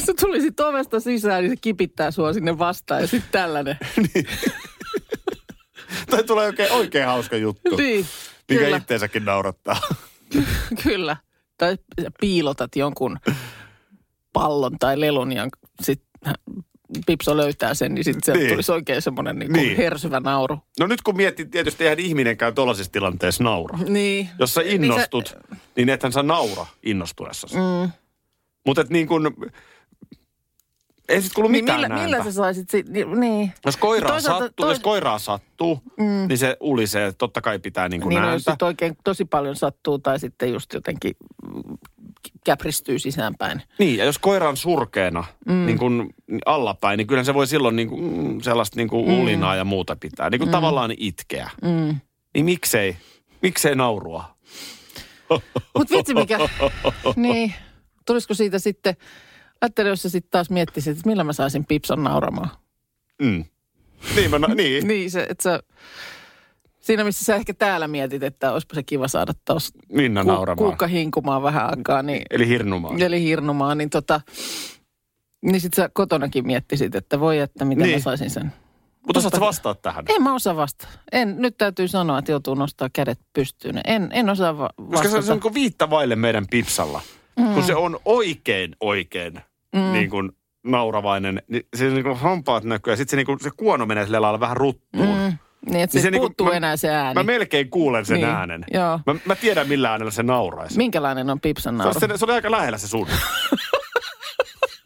se 0.05 0.13
tuli 0.13 0.41
sit 0.41 0.59
ovesta 0.59 0.99
sisään, 0.99 1.43
niin 1.43 1.51
se 1.51 1.55
kipittää 1.61 2.11
sua 2.11 2.33
sinne 2.33 2.57
vastaan 2.57 3.01
ja 3.01 3.07
sitten 3.07 3.31
tällainen. 3.31 3.77
tai 6.15 6.23
tulee 6.23 6.45
oikein, 6.45 6.71
oikein 6.71 7.05
hauska 7.05 7.37
juttu, 7.37 7.75
niin, 7.77 8.05
mikä 8.49 8.63
kyllä, 8.63 8.77
itteensäkin 8.77 9.25
naurattaa. 9.25 9.81
kyllä. 10.83 11.17
Tai 11.57 11.77
sä 12.01 12.09
piilotat 12.19 12.75
jonkun 12.75 13.19
pallon 14.33 14.79
tai 14.79 14.99
lelun 14.99 15.31
ja 15.31 15.47
sitten 15.81 16.33
Pipso 17.05 17.37
löytää 17.37 17.73
sen, 17.73 17.93
niin 17.95 18.03
sitten 18.03 18.35
Niin. 18.37 18.49
tulisi 18.49 18.71
oikein 18.71 19.01
semmoinen 19.01 19.39
niin 19.39 19.53
Niin. 19.53 19.77
hersyvä 19.77 20.19
nauru. 20.19 20.59
No 20.79 20.87
nyt 20.87 21.01
kun 21.01 21.17
miettii, 21.17 21.45
tietysti 21.45 21.83
eihän 21.83 21.99
ihminenkään 21.99 22.55
tuollaisessa 22.55 22.91
tilanteessa 22.91 23.43
naura. 23.43 23.77
Niin. 23.77 24.29
Jos 24.39 24.53
sä 24.53 24.61
Niin 24.61 24.69
se- 24.69 24.75
innostut, 24.75 25.35
niin 25.75 25.89
ethän 25.89 26.11
sä 26.11 26.23
naura 26.23 26.65
innostuessasi. 26.83 27.55
Mm. 27.55 27.91
Mutta 28.65 28.81
et 28.81 28.89
niin 28.89 29.07
kuin, 29.07 29.23
ei 31.09 31.21
sit 31.21 31.33
kuulu 31.33 31.49
Niin 31.49 31.63
mitään 31.65 31.81
millä, 31.81 31.95
ääntä. 31.95 32.05
millä 32.07 32.23
sä 32.23 32.31
saisit 32.31 32.69
sit, 32.69 32.89
niin, 32.89 33.19
niin. 33.19 33.53
Jos 33.65 33.77
koiraa, 33.77 34.11
Toisaalta 34.11 34.45
sattuu, 34.45 34.65
tois- 34.65 34.75
jos 34.75 34.83
koiraa 34.83 35.19
sattuu, 35.19 35.81
mm. 35.97 36.27
niin 36.27 36.37
se 36.37 36.57
ulisee. 36.59 37.11
Totta 37.17 37.41
kai 37.41 37.59
pitää 37.59 37.89
niin 37.89 38.01
kuin 38.01 38.09
Niin, 38.09 38.21
no, 38.21 38.27
jos 38.27 38.31
ääntä. 38.47 38.51
sit 38.51 38.61
oikein 38.61 38.97
tosi 39.03 39.25
paljon 39.25 39.55
sattuu 39.55 39.99
tai 39.99 40.19
sitten 40.19 40.53
just 40.53 40.73
jotenkin 40.73 41.15
mm, 41.53 41.77
käpristyy 42.45 42.99
sisäänpäin. 42.99 43.61
Niin, 43.79 43.97
ja 43.97 44.05
jos 44.05 44.19
koira 44.19 44.49
on 44.49 44.57
surkeena 44.57 45.23
mm. 45.47 45.65
niin 45.65 45.77
kuin 45.79 46.13
allapäin, 46.45 46.97
niin 46.97 47.07
kyllä 47.07 47.23
se 47.23 47.33
voi 47.33 47.47
silloin 47.47 47.75
niin 47.75 47.89
kuin, 47.89 48.03
mm, 48.03 48.41
sellaista 48.41 48.75
niin 48.77 48.87
kuin 48.89 49.11
ulinaa 49.21 49.55
ja 49.55 49.65
muuta 49.65 49.95
pitää. 49.95 50.29
Niin 50.29 50.39
kuin 50.39 50.49
mm. 50.49 50.51
tavallaan 50.51 50.93
itkeä. 50.97 51.49
Mm. 51.61 51.95
Niin 52.33 52.45
miksei, 52.45 52.97
miksei 53.41 53.75
naurua? 53.75 54.35
Mutta 55.77 55.97
vitsi 55.97 56.13
mikä, 56.13 56.39
niin, 57.15 57.53
tulisiko 58.05 58.33
siitä 58.33 58.59
sitten, 58.59 58.95
ajattelin, 59.65 59.89
jos 59.89 60.01
sä 60.01 60.09
sitten 60.09 60.31
taas 60.31 60.49
miettisit, 60.49 60.97
että 60.97 61.09
millä 61.09 61.23
mä 61.23 61.33
saisin 61.33 61.65
Pipson 61.65 62.03
nauramaan. 62.03 62.49
Mm. 63.21 63.45
Niin, 64.15 64.31
mä, 64.31 64.37
niin. 64.55 64.87
Niin, 64.87 65.11
se, 65.11 65.27
että 65.29 65.43
sä, 65.43 65.59
siinä 66.79 67.03
missä 67.03 67.25
sä 67.25 67.35
ehkä 67.35 67.53
täällä 67.53 67.87
mietit, 67.87 68.23
että 68.23 68.51
olisipa 68.51 68.75
se 68.75 68.83
kiva 68.83 69.07
saada 69.07 69.33
taas 69.45 69.73
Minna 69.93 70.23
nauramaan. 70.23 70.57
kuukka 70.67 70.87
hinkumaan 70.87 71.43
vähän 71.43 71.69
aikaa, 71.69 72.03
niin, 72.03 72.21
Eli 72.29 72.47
hirnumaan. 72.47 73.01
eli 73.01 73.21
hirnumaan, 73.23 73.77
niin 73.77 73.89
tota, 73.89 74.21
niin 75.41 75.61
sit 75.61 75.73
sä 75.73 75.89
kotonakin 75.93 76.47
miettisit, 76.47 76.95
että 76.95 77.19
voi, 77.19 77.39
että 77.39 77.65
miten 77.65 77.81
niin. 77.83 77.87
Niin. 77.87 77.99
mä 77.99 78.03
saisin 78.03 78.29
sen. 78.29 78.53
Mutta 79.07 79.19
osaat 79.19 79.33
sä 79.33 79.39
vastaa 79.39 79.75
tähän? 79.75 80.05
En 80.09 80.23
mä 80.23 80.33
osaa 80.35 80.55
vastata. 80.55 80.87
En, 81.11 81.35
nyt 81.37 81.57
täytyy 81.57 81.87
sanoa, 81.87 82.19
että 82.19 82.31
joutuu 82.31 82.55
nostaa 82.55 82.89
kädet 82.93 83.19
pystyyn. 83.33 83.81
En, 83.85 84.09
en 84.13 84.29
osaa 84.29 84.57
va- 84.57 84.69
Koska 84.77 84.91
vastata. 84.91 85.21
se, 85.21 85.25
se 85.25 85.31
on 85.31 85.39
kuin 85.39 85.53
viitta 85.53 85.89
vaille 85.89 86.15
meidän 86.15 86.47
pipsalla. 86.49 87.01
Mm. 87.39 87.53
Kun 87.53 87.63
se 87.63 87.75
on 87.75 87.99
oikein, 88.05 88.75
oikein 88.79 89.39
mm. 89.75 89.93
niin 89.93 90.09
kuin 90.09 90.31
nauravainen, 90.63 91.41
niin 91.47 91.63
se 91.75 91.89
niin 91.89 92.03
kuin 92.03 92.17
hampaat 92.17 92.63
näkyy 92.63 92.93
ja 92.93 92.97
sitten 92.97 93.11
se, 93.11 93.15
niin 93.15 93.25
kuin, 93.25 93.39
se 93.39 93.49
kuono 93.57 93.85
menee 93.85 94.05
sillä 94.05 94.21
lailla 94.21 94.39
vähän 94.39 94.57
ruttuun. 94.57 95.07
Mm. 95.07 95.37
Niin, 95.65 95.83
että 95.83 95.97
Niin 95.97 96.03
se, 96.03 96.09
se 96.11 96.17
puuttuu 96.17 96.47
mä- 96.47 96.53
enää 96.53 96.77
se 96.77 96.89
ääni. 96.89 97.13
Mä 97.13 97.23
melkein 97.23 97.69
kuulen 97.69 98.05
sen 98.05 98.15
Niin, 98.15 98.27
äänen. 98.27 98.63
joo. 98.73 98.99
Mä, 99.07 99.15
mä 99.25 99.35
tiedän 99.35 99.67
millä 99.67 99.91
äänellä 99.91 100.11
se 100.11 100.23
nauraisi. 100.23 100.77
Minkälainen 100.77 101.29
on 101.29 101.39
Pipsan 101.39 101.73
Se, 101.77 101.77
nauru? 101.83 101.99
se, 101.99 102.07
se 102.17 102.25
oli 102.25 102.33
aika 102.33 102.51
lähellä 102.51 102.77
se 102.77 102.87
sun. 102.87 103.07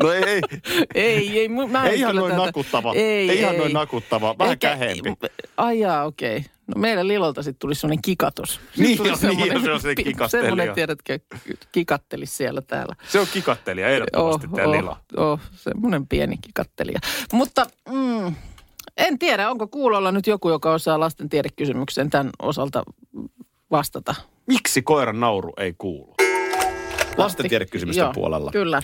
no 0.04 0.12
ei, 0.12 0.24
ei, 0.24 0.42
ei, 0.96 1.40
ei, 1.40 1.48
mu- 1.48 1.68
mä 1.72 1.88
ei 1.88 2.00
ihan 2.00 2.16
noin 2.16 2.32
tätä- 2.32 2.46
nakuttava. 2.46 2.94
Ei, 2.94 3.30
ei 3.30 3.40
ihan 3.40 3.54
ei. 3.54 3.60
noin 3.60 3.74
nakuttava. 3.74 4.36
Vähän 4.40 4.52
Eikä- 4.52 4.68
kähempi. 4.70 5.14
Ai 5.58 5.80
jaa, 5.80 6.06
okei. 6.06 6.38
Okay. 6.38 6.50
No 6.76 6.82
meillä 6.82 7.08
Lilolta 7.08 7.44
sitten 7.44 7.60
tuli 7.60 7.76
semmoinen 7.76 8.02
kikatus. 8.02 8.60
Niin, 8.78 8.98
tuli 8.98 9.10
joo, 9.10 9.18
niin, 9.46 9.62
se 9.64 9.72
on 9.72 9.82
se 9.82 9.96
kikattelija. 10.04 10.28
Semmoinen, 10.50 10.76
tiedätkö, 10.76 11.20
kikatteli 11.72 12.26
siellä 12.26 12.62
täällä. 12.62 12.96
Se 13.08 13.20
on 13.20 13.28
kikattelija 13.34 13.88
ehdottomasti 13.90 14.48
Oh, 14.48 14.54
tämä 14.56 14.68
oh, 14.68 14.74
Lila. 14.76 14.98
oh, 15.18 15.40
semmoinen 15.56 16.08
pieni 16.08 16.38
kikattelija. 16.38 17.00
Mutta 17.34 17.66
mm, 17.90 18.36
en 18.98 19.20
tiedä, 19.20 19.50
onko 19.50 19.68
kuulolla 19.68 20.12
nyt 20.12 20.28
joku, 20.28 20.50
joka 20.50 20.74
osaa 20.74 21.00
lasten 21.00 21.30
tiedekysymykseen 21.30 22.10
tämän 22.10 22.30
osalta 22.42 22.84
vastata. 23.72 24.16
Miksi 24.46 24.82
koiran 24.82 25.20
nauru 25.20 25.54
ei 25.58 25.74
kuulu? 25.78 26.16
Lasten 27.18 27.50
tiedekysymysten 27.50 28.04
Joo, 28.04 28.14
puolella. 28.14 28.52
Kyllä. 28.52 28.82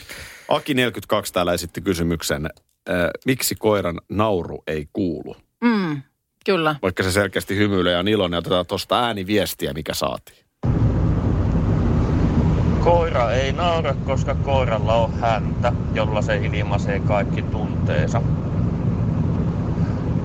Aki 0.50 0.74
42 0.74 1.34
täällä 1.34 1.54
esitti 1.54 1.82
kysymyksen, 1.82 2.46
äh, 2.90 3.10
miksi 3.26 3.56
koiran 3.56 4.00
nauru 4.10 4.64
ei 4.68 4.88
kuulu? 4.94 5.36
Mm, 5.64 6.02
kyllä. 6.46 6.76
Vaikka 6.82 7.04
se 7.04 7.12
selkeästi 7.12 7.56
hymyilee 7.56 7.94
ja 7.94 8.00
on 8.00 8.08
iloinen, 8.08 8.38
otetaan 8.38 8.66
tuosta 8.66 9.06
ääniviestiä, 9.06 9.74
mikä 9.74 9.94
saatiin. 9.94 10.46
Koira 12.80 13.32
ei 13.32 13.52
naura, 13.52 13.96
koska 14.06 14.36
koiralla 14.36 14.96
on 14.96 15.20
häntä, 15.20 15.74
jolla 15.94 16.22
se 16.22 16.38
ilmaisee 16.38 17.00
kaikki 17.00 17.42
tunteensa. 17.42 18.22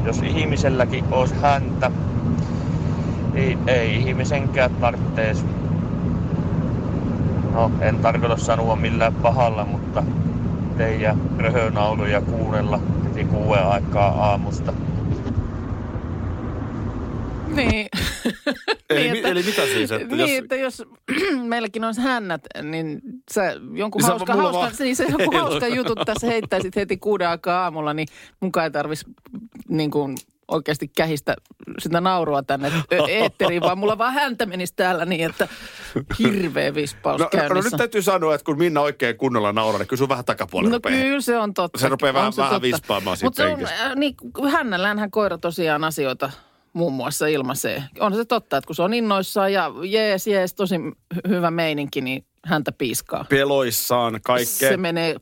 Jos 0.05 0.23
ihmiselläkin 0.23 1.05
olisi 1.11 1.35
häntä, 1.35 1.91
niin 3.33 3.69
ei 3.69 3.95
ihmisenkään 3.95 4.75
tarvitse 4.77 5.31
No, 7.55 7.71
en 7.81 7.99
tarkoita 7.99 8.37
sanoa 8.37 8.77
millään 8.77 9.15
pahalla, 9.15 9.65
mutta 9.65 10.03
teidän 10.77 11.19
röhönauluja 11.39 12.21
kuunnella 12.21 12.81
heti 13.05 13.25
kuuden 13.25 13.67
aikaa 13.67 14.09
aamusta. 14.09 14.73
Niin. 17.55 17.87
Eli, 18.91 19.01
Niin, 19.03 19.17
että- 19.17 19.29
eli 19.29 19.43
mitä 19.43 19.63
siis? 19.63 19.93
Että 19.93 20.17
niin, 20.17 20.19
jos, 20.35 20.43
että 20.43 20.57
jos 20.57 20.83
meilläkin 21.49 21.85
olisi 21.85 22.01
hännät, 22.01 22.41
niin 22.63 23.01
sä 23.33 23.53
jonkun 23.73 23.99
Niin 23.99 24.07
sä- 24.07 24.13
hauska, 24.13 24.35
hauska, 24.35 24.59
vaan- 24.59 24.73
niin 24.79 24.97
se 24.97 25.05
joku 25.19 25.37
hauska 25.37 25.69
jutut 25.69 25.99
tässä 26.07 26.27
heittäisit 26.27 26.77
heti 26.77 26.97
kuuden 26.97 27.29
aikaa 27.29 27.63
aamulla, 27.63 27.95
niin 27.95 28.09
mukaan 28.41 28.65
ei 28.65 28.71
tarvitsisi 28.71 29.11
niin 29.69 29.91
kuin 29.91 30.17
oikeasti 30.51 30.89
kähistä 30.89 31.35
sitä 31.79 32.01
naurua 32.01 32.43
tänne 32.43 32.73
eetteriin, 33.09 33.63
vaan 33.63 33.79
mulla 33.79 33.99
vaan 33.99 34.13
häntä 34.15 34.47
menisi 34.47 34.73
täällä 34.77 35.05
niin, 35.05 35.31
että 35.31 35.49
hirveä 36.19 36.75
vispaus 36.75 37.19
no, 37.21 37.25
no, 37.25 37.31
no, 37.35 37.39
käynnissä. 37.49 37.71
nyt 37.71 37.79
täytyy 37.79 38.03
sanoa, 38.03 38.35
että 38.35 38.45
kun 38.45 38.59
Minna 38.59 38.81
oikein 38.81 39.17
kunnolla 39.17 39.53
nauraa, 39.53 39.79
niin 39.79 39.89
kyllä 39.89 39.99
sun 39.99 40.09
vähän 40.09 40.25
takapuolella 40.25 40.71
No 40.71 40.77
rupeaa. 40.77 41.03
kyllä 41.03 41.21
se 41.21 41.39
on 41.39 41.55
totta. 41.55 41.79
Se 41.79 41.89
rupeaa 41.89 42.15
vähän- 42.15 42.33
se 42.33 42.37
vähän 42.43 42.51
totta. 42.55 42.63
vispaamaan 42.63 43.17
siitä 43.17 43.27
Mutta 43.47 43.65
äh, 43.73 43.97
niin, 43.97 44.15
hännälläänhän 44.53 45.11
koira 45.11 45.39
tosiaan 45.39 45.85
asioita 45.85 46.31
muun 46.73 46.93
muassa 46.93 47.27
ilmaisee. 47.27 47.83
On 48.01 48.15
se 48.15 48.25
totta, 48.25 48.57
että 48.57 48.67
kun 48.67 48.77
se 48.77 48.83
on 48.83 48.95
innoissaan 48.95 49.53
ja 49.53 49.71
jees, 49.85 50.27
jees, 50.27 50.55
tosi 50.55 50.77
hy- 51.15 51.29
hyvä 51.29 51.51
meininki, 51.51 52.01
niin 52.01 52.25
häntä 52.47 52.73
piiskaa. 52.73 53.25
Peloissaan 53.29 54.21
kaikkea. 54.25 54.69
Se 54.71 54.77
menee 54.77 55.17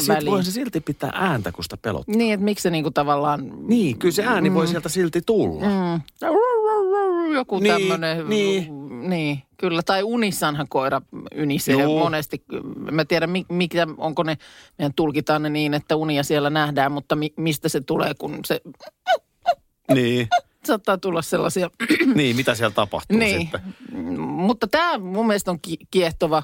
se, 0.00 0.12
väliin. 0.12 0.32
voi 0.32 0.44
se 0.44 0.50
silti 0.50 0.80
pitää 0.80 1.10
ääntä, 1.14 1.52
kun 1.52 1.64
sitä 1.64 1.76
pelottaa. 1.76 2.14
Niin, 2.16 2.34
että 2.34 2.44
miksi 2.44 2.62
se 2.62 2.70
niinku 2.70 2.90
tavallaan... 2.90 3.68
Niin, 3.68 3.98
kyllä 3.98 4.12
se 4.14 4.24
ääni 4.24 4.50
mm. 4.50 4.54
voi 4.54 4.66
sieltä 4.66 4.88
silti 4.88 5.22
tulla. 5.26 5.64
Mm. 5.64 6.00
Joku 7.34 7.58
Niin, 7.58 7.74
tämmöinen... 7.74 8.28
niin. 8.28 8.68
niin, 9.10 9.42
kyllä. 9.56 9.82
Tai 9.82 10.02
unissanhan 10.02 10.66
koira 10.68 11.02
ynisee 11.34 11.82
Juu. 11.82 11.98
monesti. 11.98 12.44
Mä 12.90 13.04
tiedän, 13.04 13.30
mi- 13.30 13.46
mikä, 13.48 13.86
onko 13.98 14.22
ne, 14.22 14.38
meidän 14.78 14.92
tulkitaan 14.96 15.42
ne 15.42 15.48
niin, 15.50 15.74
että 15.74 15.96
unia 15.96 16.22
siellä 16.22 16.50
nähdään, 16.50 16.92
mutta 16.92 17.16
mi, 17.16 17.32
mistä 17.36 17.68
se 17.68 17.80
tulee, 17.80 18.12
kun 18.18 18.38
se 18.46 18.60
Niin. 19.94 20.28
saattaa 20.64 20.98
tulla 20.98 21.22
sellaisia... 21.22 21.70
niin, 22.14 22.36
mitä 22.36 22.54
siellä 22.54 22.74
tapahtuu 22.74 23.18
niin, 23.18 23.40
sitten? 23.40 23.60
Mutta 24.20 24.66
tämä 24.66 24.98
mun 24.98 25.26
mielestä 25.26 25.50
on 25.50 25.58
ki- 25.62 25.78
kiehtova 25.90 26.42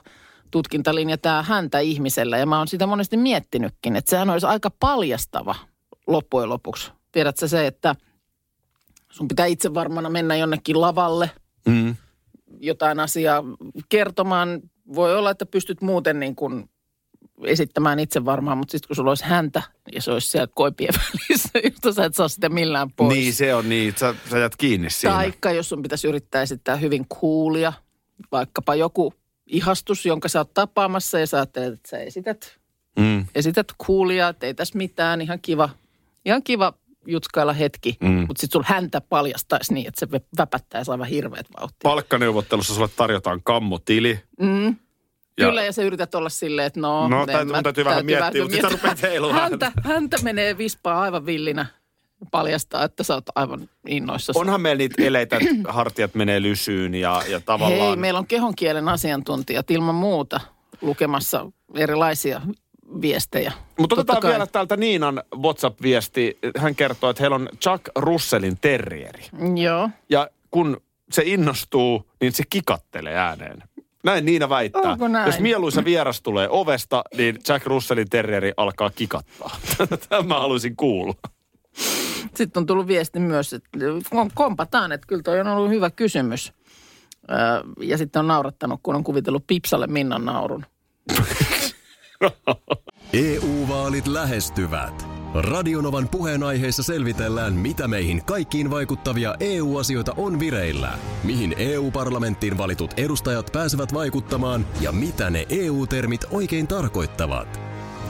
tutkintalinja, 0.51 1.19
tämä 1.19 1.43
häntä 1.43 1.79
ihmisellä. 1.79 2.39
Ja 2.39 2.47
mä 2.47 2.59
oon 2.59 2.69
sitä 2.69 2.87
monesti 2.87 3.17
miettinytkin, 3.17 3.97
että 3.97 4.11
sehän 4.11 4.31
olisi 4.31 4.47
aika 4.47 4.71
paljastava 4.71 5.55
loppujen 6.07 6.49
lopuksi. 6.49 6.93
Tiedätkö 7.13 7.49
se, 7.49 7.67
että 7.67 7.95
sun 9.11 9.29
pitää 9.29 9.47
itse 9.47 9.75
varmana 9.75 10.11
mennä 10.11 10.37
jonnekin 10.37 10.81
lavalle 10.81 11.31
Mm. 11.69 11.97
jotain 12.61 13.01
asiaa 13.01 13.45
kertomaan. 13.89 14.61
Voi 14.95 15.17
olla, 15.17 15.31
että 15.31 15.47
pystyt 15.47 15.81
muuten 15.83 16.21
niin 16.21 16.37
kuin 16.37 16.71
esittämään 17.45 17.99
itse 17.99 18.25
varmaan, 18.25 18.59
mutta 18.59 18.73
sitten 18.73 18.89
kun 18.89 18.97
sulla 18.97 19.11
olisi 19.11 19.25
häntä 19.25 19.63
ja 19.95 20.03
se 20.03 20.11
olisi 20.13 20.29
siellä 20.29 20.47
koipien 20.55 20.95
välissä, 21.01 21.59
josta 21.65 21.93
sä 21.93 22.05
et 22.05 22.15
saa 22.15 22.29
sitä 22.29 22.49
millään 22.49 22.93
pois. 22.93 23.15
Niin, 23.15 23.35
se 23.35 23.55
on 23.55 23.69
niin. 23.69 23.95
Sä, 23.97 24.15
sä 24.31 24.39
jäät 24.39 24.57
kiinni 24.57 24.91
siinä. 24.91 25.15
Taikka 25.15 25.51
jos 25.51 25.69
sun 25.69 25.83
pitäisi 25.83 26.09
yrittää 26.09 26.43
esittää 26.43 26.77
hyvin 26.77 27.07
coolia, 27.09 27.73
vaikkapa 28.33 28.75
joku 28.75 29.15
ihastus, 29.51 30.07
jonka 30.07 30.29
sä 30.29 30.39
oot 30.41 30.55
tapaamassa 30.55 31.19
ja 31.19 31.27
sä 31.27 31.37
ajattelet, 31.37 31.73
että 31.73 31.89
sä 31.89 31.99
esität, 31.99 32.59
Mm. 32.99 33.27
esität 33.35 33.67
coolia, 33.87 34.29
että 34.29 34.47
ei 34.47 34.55
tässä 34.55 34.79
mitään, 34.79 35.21
ihan 35.21 35.39
kiva, 35.43 35.69
ihan 36.25 36.43
kiva 36.43 36.73
jutskailla 37.07 37.53
hetki, 37.53 37.97
Mm. 38.01 38.09
mutta 38.29 38.41
sitten 38.41 38.59
sun 38.59 38.65
häntä 38.67 39.01
paljastaisi 39.01 39.75
niin, 39.75 39.89
että 39.89 40.01
se 40.01 40.07
vä- 40.19 40.25
väpättäisi 40.39 40.91
aivan 40.91 41.07
hirveät 41.07 41.47
vauhtia. 41.61 41.79
Palkkaneuvottelussa 41.83 42.75
sulle 42.75 42.89
tarjotaan 42.97 43.41
kammotili. 43.43 44.21
Mm. 44.41 44.77
Kyllä, 45.37 45.63
ja 45.65 45.73
sä 45.73 45.83
yrität 45.83 46.15
olla 46.15 46.29
silleen, 46.29 46.67
että 46.67 46.81
no... 46.81 47.09
No, 47.09 47.27
täytyy- 47.27 47.45
mä- 47.45 47.55
mun 47.57 47.63
täytyy 47.63 47.85
vähän 47.85 48.07
miettiä, 48.07 48.43
mutta 48.43 48.53
sitten 48.57 48.71
rupeat 48.73 49.03
heilumaan 49.03 49.43
häntä, 49.51 49.73
häntä 49.85 50.17
menee 50.23 50.59
vispaa 50.59 51.01
aivan 51.03 51.27
villinä 51.27 51.67
paljastaa, 52.31 52.85
että 52.85 53.03
sä 53.03 53.15
oot 53.15 53.25
aivan 53.35 53.69
innoissa. 53.87 54.33
Onhan 54.37 54.61
meillä 54.61 54.79
niitä 54.79 55.03
eleitä, 55.03 55.37
että 55.37 55.73
hartiat 55.79 56.15
menee 56.15 56.43
lysyyn 56.43 56.95
ja, 56.95 57.23
ja 57.29 57.41
tavallaan... 57.41 57.81
Hei, 57.81 57.97
meillä 57.97 58.19
on 58.19 58.27
kehonkielen 58.27 58.89
asiantuntijat 58.89 59.71
ilman 59.71 59.95
muuta 59.95 60.41
lukemassa 60.81 61.47
erilaisia 61.75 62.41
viestejä. 63.01 63.53
Mutta 63.79 63.95
otetaan 63.95 64.21
kai. 64.21 64.31
vielä 64.31 64.47
täältä 64.47 64.77
Niinan 64.77 65.23
WhatsApp-viesti. 65.43 66.39
Hän 66.57 66.75
kertoo, 66.75 67.11
että 67.11 67.23
heillä 67.23 67.35
on 67.35 67.49
Chuck 67.63 67.85
Russellin 67.97 68.59
terrieri. 68.61 69.23
Joo. 69.57 69.91
Ja 70.09 70.29
kun 70.51 70.81
se 71.13 71.23
innostuu, 71.25 72.11
niin 72.21 72.33
se 72.33 72.43
kikattelee 72.51 73.17
ääneen. 73.17 73.63
Näin 74.05 74.25
Niina 74.25 74.49
väittää. 74.49 74.93
Onko 74.93 75.09
näin? 75.09 75.27
Jos 75.27 75.41
mieluisa 75.41 75.85
vieras 75.85 76.23
tulee 76.23 76.49
ovesta, 76.51 77.05
niin 77.17 77.39
Jack 77.49 77.67
Russellin 77.67 78.11
terrieri 78.11 78.53
alkaa 78.57 78.91
kikattaa. 78.91 79.57
Tämä 80.09 80.41
haluaisin 80.41 80.77
kuulla. 80.77 81.15
Sitten 82.35 82.61
on 82.61 82.67
tullut 82.67 82.87
viesti 82.87 83.19
myös, 83.19 83.53
että 83.53 83.69
kompataan, 84.35 84.93
että 84.93 85.07
kyllä 85.07 85.23
toi 85.23 85.41
on 85.41 85.47
ollut 85.47 85.71
hyvä 85.71 85.91
kysymys. 85.91 86.53
Ja 87.81 87.99
sitten 87.99 88.21
on 88.21 88.27
naurattanut, 88.27 88.81
kun 88.83 88.97
on 88.97 89.05
kuvitellut 89.05 89.47
Pipsalle 89.47 89.87
Minnan 89.87 90.25
naurun. 90.25 90.65
EU-vaalit 93.13 94.07
lähestyvät. 94.07 95.07
Radionovan 95.35 96.09
puheenaiheessa 96.09 96.83
selvitellään, 96.83 97.53
mitä 97.53 97.89
meihin 97.89 98.25
kaikkiin 98.25 98.71
vaikuttavia 98.71 99.35
EU-asioita 99.41 100.15
on 100.17 100.41
vireillä, 100.41 100.99
mihin 101.25 101.55
EU-parlamenttiin 101.59 102.59
valitut 102.59 102.91
edustajat 102.97 103.51
pääsevät 103.53 103.95
vaikuttamaan 103.95 104.67
ja 104.81 104.93
mitä 104.93 105.31
ne 105.31 105.47
EU-termit 105.49 106.25
oikein 106.31 106.67
tarkoittavat. 106.67 107.70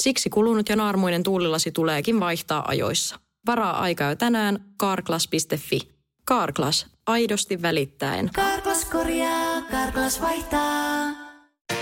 Siksi 0.00 0.30
kulunut 0.30 0.68
ja 0.68 0.76
naarmuinen 0.76 1.22
tuulilasi 1.22 1.72
tuleekin 1.72 2.20
vaihtaa 2.20 2.68
ajoissa. 2.68 3.18
Varaa 3.46 3.80
aikaa 3.80 4.16
tänään 4.16 4.64
karklas.fi. 4.76 5.80
Karklas, 6.24 6.86
aidosti 7.06 7.62
välittäen. 7.62 8.30
Karklas 8.34 8.84
korjaa, 8.84 9.62
Karklas 9.70 10.20
vaihtaa. 10.20 11.27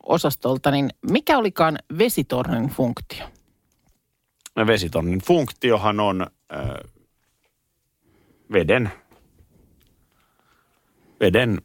tiedekysymysosastolta, 0.00 0.70
niin 0.70 0.90
mikä 1.10 1.38
olikaan 1.38 1.78
vesitornin 1.98 2.68
funktio? 2.68 3.26
Ja 4.56 4.66
vesitornin 4.66 5.20
funktiohan 5.20 6.00
on 6.00 6.22
äh, 6.22 6.90
veden, 8.52 8.90
veden 11.20 11.58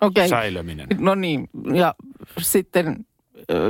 Okei. 0.00 0.28
säilöminen. 0.28 0.86
No 0.98 1.14
niin, 1.14 1.48
ja 1.74 1.94
sitten 2.38 3.06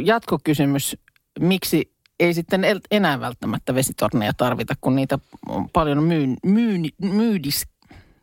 jatkokysymys, 0.05 0.97
miksi 1.41 1.93
ei 2.21 2.35
sitten 2.35 2.65
enää 2.91 3.21
välttämättä 3.21 3.75
vesitorneja 3.75 4.33
tarvita, 4.37 4.75
kun 4.81 4.97
niitä 4.97 5.19
on 5.49 5.69
paljon 5.69 6.03
myyn, 6.03 6.37
myyn, 6.47 6.83
myydis, 7.03 7.67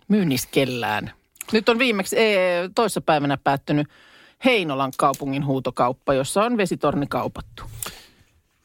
myynniskellään. 0.07 1.16
Nyt 1.51 1.69
on 1.69 1.79
viimeksi 1.79 2.17
ee, 2.19 2.69
toissapäivänä 2.75 3.37
päättynyt 3.43 3.87
Heinolan 4.45 4.91
kaupungin 4.97 5.45
huutokauppa, 5.45 6.13
jossa 6.13 6.43
on 6.43 6.57
vesitorni 6.57 7.07
kaupattu. 7.07 7.63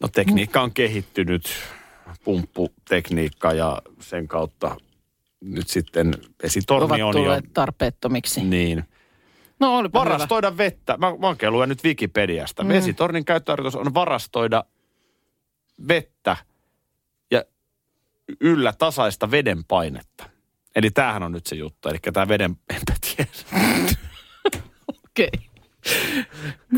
No 0.01 0.09
tekniikka 0.09 0.63
on 0.63 0.73
kehittynyt, 0.73 1.51
pumpputekniikka 2.25 3.53
ja 3.53 3.83
sen 4.01 4.29
kautta 4.29 4.77
nyt 5.41 5.69
sitten 5.69 6.15
vesitorni 6.43 7.03
Ovat 7.03 7.17
on 7.17 7.25
jo 7.25 7.41
tarpeettomiksi. 7.55 8.45
niin. 8.45 8.85
No 9.61 9.79
olipa 9.79 10.01
hyvä. 10.01 10.11
Varastoida 10.11 10.57
vettä. 10.57 10.97
Mä, 10.97 11.07
mä 11.19 11.27
oon 11.27 11.37
luen 11.51 11.69
nyt 11.69 11.85
Wikipediasta. 11.85 12.65
Mm. 12.65 12.69
Vesitornin 12.69 13.25
käyttötarkoitus 13.25 13.77
on 13.77 13.95
varastoida 13.95 14.65
vettä 15.89 16.37
ja 17.31 17.45
yllä 18.41 18.73
tasaista 18.79 19.31
veden 19.31 19.65
painetta. 19.65 20.32
Eli 20.77 20.91
tämähän 20.91 21.23
on 21.23 21.33
nyt 21.33 21.47
se 21.47 21.57
juttu. 21.57 21.89
Eli 21.89 21.99
tämä 22.13 22.29
veden, 22.29 22.51
enpä 22.71 22.95
tiedä. 23.01 23.31
Okei. 24.89 25.31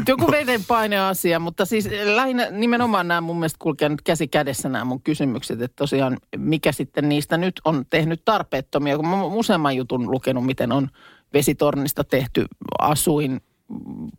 Joku 0.08 0.30
veden 0.30 0.64
paineasia, 0.68 1.38
mutta 1.38 1.64
siis 1.64 1.88
lähinnä 2.04 2.50
nimenomaan 2.50 3.08
nämä 3.08 3.20
mun 3.20 3.36
mielestä 3.36 3.56
kulkee 3.58 3.88
nyt 3.88 4.02
käsi 4.02 4.28
kädessä 4.28 4.68
nämä 4.68 4.84
mun 4.84 5.02
kysymykset, 5.02 5.62
että 5.62 5.76
tosiaan 5.76 6.18
mikä 6.36 6.72
sitten 6.72 7.08
niistä 7.08 7.36
nyt 7.36 7.60
on 7.64 7.84
tehnyt 7.90 8.22
tarpeettomia, 8.24 8.96
kun 8.96 9.08
mä 9.08 9.22
oon 9.22 9.32
useamman 9.32 9.76
jutun 9.76 10.10
lukenut, 10.10 10.46
miten 10.46 10.72
on 10.72 10.88
vesitornista 11.32 12.04
tehty 12.04 12.46
asuin 12.78 13.40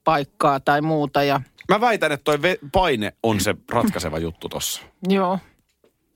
paikkaa 0.03 0.59
tai 0.59 0.81
muuta 0.81 1.23
ja 1.23 1.41
Mä 1.69 1.81
väitän, 1.81 2.11
että 2.11 2.23
toi 2.23 2.39
paine 2.71 3.13
on 3.23 3.39
se 3.39 3.55
ratkaiseva 3.71 4.19
juttu 4.19 4.49
tossa. 4.49 4.81
joo, 5.09 5.39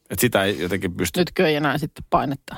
Että 0.10 0.22
sitä 0.22 0.44
ei 0.44 0.60
jotenkin 0.60 0.96
pysty 0.96 1.20
nytkö 1.20 1.48
ei 1.48 1.56
enää 1.56 1.78
sitten 1.78 2.04
painetta 2.10 2.56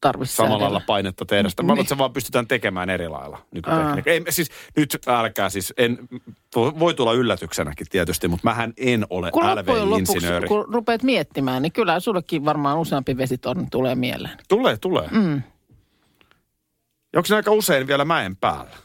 tarvitse 0.00 0.34
samalla 0.34 0.64
lailla 0.64 0.82
painetta 0.86 1.24
tehdä 1.24 1.48
sitä. 1.48 1.62
Mä 1.62 1.72
että 1.72 1.88
se 1.88 1.98
vaan 1.98 2.12
pystytään 2.12 2.48
tekemään 2.48 2.90
eri 2.90 3.08
lailla 3.08 3.38
nykytekniikka. 3.54 4.10
Ei, 4.10 4.22
siis 4.28 4.50
nyt 4.76 4.98
älkää 5.06 5.50
siis, 5.50 5.74
en, 5.76 5.98
voi 6.56 6.94
tulla 6.94 7.12
yllätyksenäkin 7.12 7.86
tietysti, 7.90 8.28
mutta 8.28 8.44
mähän 8.44 8.72
en 8.76 9.06
ole 9.10 9.30
Kun 9.30 9.46
loppujen 9.46 9.90
lopuksi, 9.90 10.12
LV-insinööri. 10.12 10.48
kun 10.48 10.74
rupeat 10.74 11.02
miettimään, 11.02 11.62
niin 11.62 11.72
kyllä 11.72 12.00
sullekin 12.00 12.44
varmaan 12.44 12.78
useampi 12.78 13.16
vesitorni 13.16 13.66
tulee 13.70 13.94
mieleen. 13.94 14.38
Tulee, 14.48 14.76
tulee. 14.76 15.08
Mm. 15.10 15.42
Onko 17.16 17.26
se 17.26 17.36
aika 17.36 17.50
usein 17.50 17.86
vielä 17.86 18.04
mäen 18.04 18.36
päällä? 18.36 18.76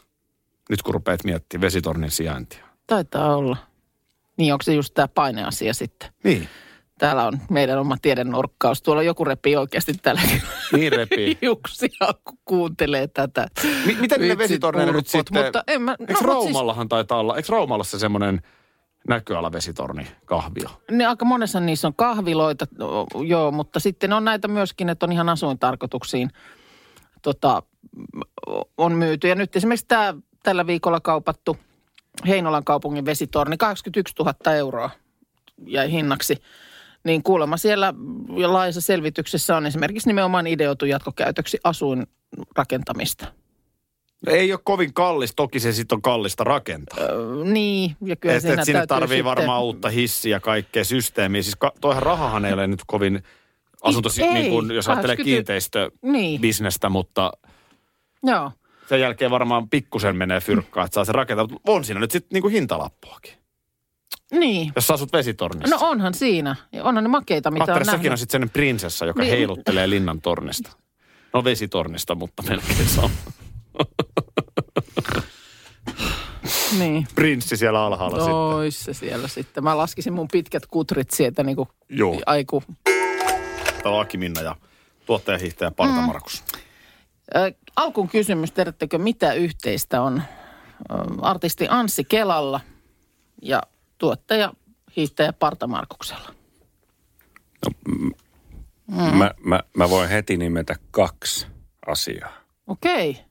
Nyt 0.70 0.82
kun 0.82 0.94
rupeat 0.94 1.24
miettimään 1.24 1.60
vesitornin 1.62 2.10
sijaintia. 2.10 2.64
Taitaa 2.86 3.36
olla. 3.36 3.56
Niin, 4.36 4.52
onko 4.52 4.62
se 4.62 4.74
just 4.74 4.94
tämä 4.94 5.08
paineasia 5.08 5.74
sitten? 5.74 6.10
Niin. 6.24 6.48
Täällä 6.98 7.26
on 7.26 7.38
meidän 7.50 7.78
oma 7.78 7.96
tiedenurkkaus. 8.02 8.82
Tuolla 8.82 9.02
joku 9.02 9.24
repii 9.24 9.56
oikeasti 9.56 9.92
tällä 10.02 10.20
Niin 10.72 10.92
repii. 10.92 11.38
hiuksia, 11.42 12.14
kun 12.24 12.38
kuuntelee 12.44 13.06
tätä. 13.06 13.46
Mi- 13.86 13.96
miten 14.00 14.20
ne 14.20 14.26
Vitsit 14.26 14.38
vesitorneilla 14.38 14.92
nyt 14.92 15.06
sitten... 15.06 15.44
Mutta 15.44 15.64
en 15.66 15.82
mä, 15.82 15.96
Eikö 16.00 16.12
no, 16.12 16.18
mut 16.20 16.28
Raumallahan 16.28 16.88
taitaa 16.88 17.18
olla, 17.18 17.36
eikö 17.36 17.52
Raumalla 17.52 17.84
se 17.84 17.98
semmoinen 17.98 18.42
näköalavesitorni 19.08 20.06
kahvio? 20.24 20.68
Siis, 20.68 20.80
niin 20.90 21.08
aika 21.08 21.24
monessa 21.24 21.60
niissä 21.60 21.88
on 21.88 21.94
kahviloita, 21.94 22.66
no, 22.78 23.06
joo, 23.26 23.50
mutta 23.50 23.80
sitten 23.80 24.12
on 24.12 24.24
näitä 24.24 24.48
myöskin, 24.48 24.88
että 24.88 25.06
on 25.06 25.12
ihan 25.12 25.28
asuintarkoituksiin 25.28 26.30
tota, 27.22 27.62
on 28.78 28.92
myyty. 28.92 29.28
Ja 29.28 29.34
nyt 29.34 29.56
esimerkiksi 29.56 29.86
tämä 29.88 30.14
tällä 30.42 30.66
viikolla 30.66 31.00
kaupattu 31.00 31.56
Heinolan 32.26 32.64
kaupungin 32.64 33.04
vesitorni, 33.04 33.56
81 33.56 34.14
000 34.18 34.54
euroa 34.54 34.90
jäi 35.66 35.90
hinnaksi. 35.90 36.36
Niin 37.04 37.22
kuulemma 37.22 37.56
siellä 37.56 37.94
ja 38.36 38.52
laajassa 38.52 38.80
selvityksessä 38.80 39.56
on 39.56 39.66
esimerkiksi 39.66 40.08
nimenomaan 40.08 40.46
ideoitu 40.46 40.86
jatkokäytöksi 40.86 41.58
asuinrakentamista. 41.64 43.26
Ei 44.26 44.52
ole 44.52 44.60
kovin 44.64 44.94
kallis, 44.94 45.32
toki 45.36 45.60
se 45.60 45.72
sitten 45.72 45.96
on 45.96 46.02
kallista 46.02 46.44
rakentaa. 46.44 46.98
Öö, 47.00 47.44
niin, 47.44 47.96
ja 48.04 48.16
kyllä 48.16 48.34
Et, 48.34 48.42
siinä 48.42 48.62
et 48.62 48.66
sinne 48.66 48.86
tarvii 48.86 49.08
sitten- 49.08 49.24
varmaan 49.24 49.62
uutta 49.62 49.88
hissiä 49.90 50.36
ja 50.36 50.40
kaikkea 50.40 50.84
systeemiä. 50.84 51.42
Siis 51.42 51.56
ka, 51.56 51.72
toihan 51.80 52.02
rahahan 52.02 52.44
ei 52.44 52.52
ole 52.52 52.66
nyt 52.66 52.80
kovin 52.86 53.22
asunto, 53.82 54.08
Ei, 54.22 54.34
niin 54.34 54.50
kuin, 54.52 54.70
jos 54.70 54.88
ajattelee 54.88 55.16
80 55.16 55.24
kiinteistöbisnestä, 55.24 56.86
Niin, 56.88 56.92
mutta 56.92 57.32
joo. 58.22 58.52
sen 58.88 59.00
jälkeen 59.00 59.30
varmaan 59.30 59.68
pikkusen 59.68 60.16
menee 60.16 60.40
fyrkkaa, 60.40 60.84
että 60.84 60.94
saa 60.94 61.04
se 61.04 61.12
rakentaa. 61.12 61.46
Mutta 61.46 61.72
on 61.72 61.84
siinä 61.84 62.00
nyt 62.00 62.10
sitten 62.10 62.28
niin 62.32 62.42
kuin 62.42 62.52
hintalappuakin, 62.52 63.32
Niin. 64.38 64.72
jos 64.76 64.90
asut 64.90 65.12
vesitornissa. 65.12 65.76
No 65.76 65.86
onhan 65.88 66.14
siinä. 66.14 66.56
Onhan 66.82 67.04
ne 67.04 67.08
makeita, 67.08 67.50
mitä 67.50 67.74
on 67.74 67.84
säkin 67.84 68.12
on 68.12 68.18
sitten 68.18 68.32
sellainen 68.32 68.50
prinsessa, 68.52 69.06
joka 69.06 69.20
Niin. 69.22 69.30
heiluttelee 69.30 69.90
linnan 69.90 70.20
tornista. 70.20 70.70
No 71.32 71.44
vesitornista, 71.44 72.14
mutta 72.14 72.42
melkein 72.42 72.88
sama. 72.88 73.10
Niin. 76.78 77.06
Prinssi 77.14 77.56
siellä 77.56 77.84
alhaalla 77.86 78.16
sitten. 78.18 78.34
Ois 78.34 78.84
se 78.84 78.94
siellä 78.94 79.28
sitten. 79.28 79.64
Mä 79.64 79.76
laskisin 79.76 80.12
mun 80.12 80.28
pitkät 80.32 80.66
kutrit 80.66 81.10
sieltä 81.10 81.42
niin 81.42 81.56
kuin 81.56 81.68
Joo. 81.88 82.20
aiku. 82.26 82.62
Täällä 83.82 83.96
on 83.96 84.00
Aki 84.00 84.16
Minna 84.18 84.40
ja 84.42 84.56
tuottajahiihtäjä 85.06 85.70
Parta 85.70 85.94
Mm. 85.94 86.02
Markus. 86.02 86.44
Ö, 87.36 87.52
alkuun 87.76 88.08
kysymys, 88.08 88.52
tiedättekö 88.52 88.98
mitä 88.98 89.32
yhteistä 89.32 90.02
on 90.02 90.22
ö, 90.90 90.94
artisti 91.22 91.66
Anssi 91.70 92.04
Kelalla 92.04 92.60
ja 93.42 93.62
tuottaja 94.04 94.52
hiihtäjä 94.96 95.32
Parta 95.32 95.66
Markuksella? 95.66 96.34
Mm. 97.88 98.12
Mä, 98.96 99.30
mä, 99.44 99.60
mä 99.76 99.90
voin 99.90 100.08
heti 100.08 100.36
nimetä 100.36 100.76
kaksi 100.90 101.46
asiaa. 101.86 102.32
Okei. 102.66 103.10
Okay. 103.10 103.22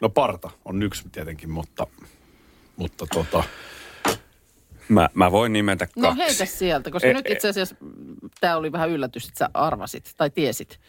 No 0.00 0.08
Parta 0.08 0.50
on 0.64 0.82
yksi 0.82 1.08
tietenkin, 1.12 1.50
mutta, 1.50 1.86
mutta 2.76 3.06
tota, 3.14 3.44
Mä, 4.88 5.08
mä 5.14 5.32
voin 5.32 5.52
nimetä 5.52 5.86
kaksi. 5.86 6.00
No 6.00 6.14
heitä 6.16 6.44
sieltä, 6.44 6.90
koska 6.90 7.08
E- 7.08 7.12
nyt 7.12 7.30
itse 7.30 7.48
asiassa 7.48 7.76
tämä 8.40 8.56
oli 8.56 8.72
vähän 8.72 8.90
yllätys, 8.90 9.28
että 9.28 9.38
sä 9.38 9.50
arvasit 9.54 10.14
tai 10.16 10.30
tiesit. 10.30 10.80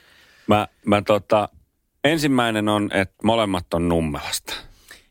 Mä, 0.47 0.67
mä 0.85 1.01
tota, 1.01 1.49
ensimmäinen 2.03 2.69
on, 2.69 2.89
että 2.93 3.15
molemmat 3.23 3.73
on 3.73 3.89
Nummelasta. 3.89 4.53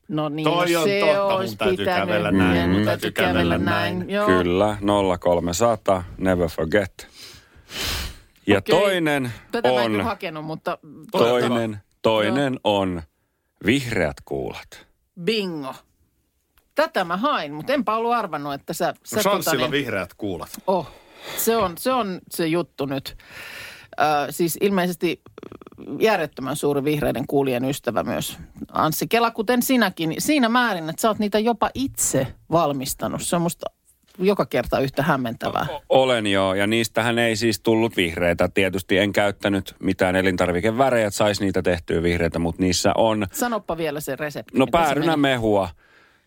No 0.09 0.29
niin, 0.29 0.45
Toi 0.45 0.73
no 0.73 0.81
on 0.81 0.89
se 0.89 1.01
totta, 1.01 1.23
mun 1.23 1.33
olisi 1.33 1.57
täytyy 1.57 1.77
pitänyt. 1.77 2.01
kävellä 2.09 2.31
näin, 2.31 2.51
Meidän 2.53 2.71
mun 2.71 2.85
täytyy 2.85 3.11
kävellä 3.11 3.59
näin. 3.59 4.11
Joo. 4.11 4.27
Kyllä, 4.27 4.77
0300, 5.21 6.05
never 6.19 6.49
forget. 6.49 7.09
Ja 8.47 8.59
Okei. 8.59 8.81
toinen 8.81 9.33
Tätä 9.53 9.69
mä 9.69 9.75
en 9.75 9.81
on, 9.85 9.91
kyllä 9.91 10.05
hakenut, 10.05 10.45
mutta 10.45 10.79
toinen, 11.13 11.79
toinen 12.03 12.61
on 12.65 13.03
vihreät 13.67 14.17
kuulat. 14.25 14.87
bingo. 15.25 15.75
Tätä 16.75 17.05
mä 17.05 17.17
hain, 17.17 17.53
mutta 17.55 17.73
enpä 17.73 17.97
ollut 17.97 18.13
arvannut, 18.13 18.55
että 18.55 18.73
sä... 18.73 18.95
sä 19.05 19.17
no 19.17 19.23
Chanssilla 19.23 19.43
tota 19.57 19.57
niin- 19.65 19.73
vihreät 19.73 20.15
kuulat. 20.17 20.51
Oh, 20.67 20.91
se 21.37 21.57
on, 21.57 21.73
se 21.79 21.93
on 21.93 22.19
se 22.31 22.47
juttu 22.47 22.87
nyt. 22.87 23.17
Ö, 24.01 24.05
siis 24.33 24.59
ilmeisesti 24.61 25.21
järjettömän 26.01 26.57
suuri 26.57 26.85
vihreiden 26.85 27.27
kuulijan 27.27 27.65
ystävä 27.65 28.03
myös 28.03 28.39
Anssi 28.73 29.07
Kela, 29.09 29.31
kuten 29.31 29.63
sinäkin. 29.63 30.15
Siinä 30.19 30.49
määrin, 30.49 30.91
että 30.91 31.03
sä 31.03 31.09
oot 31.09 31.19
niitä 31.19 31.39
jopa 31.39 31.71
itse 31.75 32.27
valmistanut. 32.51 33.23
Se 33.23 33.37
on 33.37 33.43
musta 33.43 33.67
joka 34.19 34.47
kerta 34.47 34.81
yhtä 34.81 35.03
hämmentävää. 35.03 35.67
Olen 35.89 36.27
joo, 36.27 36.55
ja 36.55 36.67
niistähän 36.67 37.19
ei 37.19 37.37
siis 37.37 37.61
tullut 37.61 37.97
vihreitä. 37.97 38.49
Tietysti 38.49 38.99
en 38.99 39.13
käyttänyt 39.13 39.75
mitään 39.79 40.17
elintarvikevärejä, 40.17 41.07
että 41.07 41.19
saisi 41.19 41.45
niitä 41.45 41.63
tehtyä 41.63 42.03
vihreitä, 42.03 42.39
mutta 42.39 42.63
niissä 42.63 42.93
on 42.95 43.27
Sanoppa 43.33 43.77
vielä 43.77 44.01
se 44.01 44.17
resepti. 44.17 44.59
No 44.59 44.67
se 44.89 45.17
meni. 45.17 45.41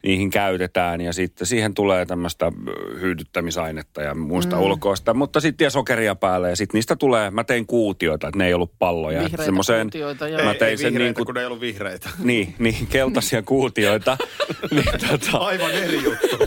Niihin 0.03 0.29
käytetään 0.29 1.01
ja 1.01 1.13
sitten 1.13 1.47
siihen 1.47 1.73
tulee 1.73 2.05
tämmöistä 2.05 2.45
ö, 2.45 2.99
hyydyttämisainetta 2.99 4.01
ja 4.01 4.15
muista 4.15 4.55
mm. 4.55 4.61
ulkoista, 4.61 5.13
mutta 5.13 5.39
sitten 5.39 5.65
ja 5.65 5.69
sokeria 5.69 6.15
päälle 6.15 6.49
ja 6.49 6.55
sitten 6.55 6.77
niistä 6.77 6.95
tulee, 6.95 7.31
mä 7.31 7.43
tein 7.43 7.67
kuutioita, 7.67 8.27
että 8.27 8.37
ne 8.37 8.47
ei 8.47 8.53
ollut 8.53 8.73
palloja. 8.79 9.19
Vihreitä 9.19 9.43
semmoiseen- 9.45 9.85
kuutioita, 9.85 10.27
joo. 10.27 10.43
Mä 10.43 10.51
Ei, 10.51 10.59
tein 10.59 10.69
ei 10.69 10.77
sen 10.77 10.93
vihreitä, 10.93 11.03
niin 11.03 11.15
kuin, 11.15 11.25
kun 11.25 11.37
ei 11.37 11.45
ollut 11.45 11.61
vihreitä. 11.61 12.09
niin, 12.23 12.55
niin, 12.59 12.87
keltaisia 12.87 13.41
kuutioita. 13.41 14.17
niin, 14.71 15.09
tota, 15.09 15.37
Aivan 15.37 15.71
eri 15.71 16.03
juttu. 16.03 16.37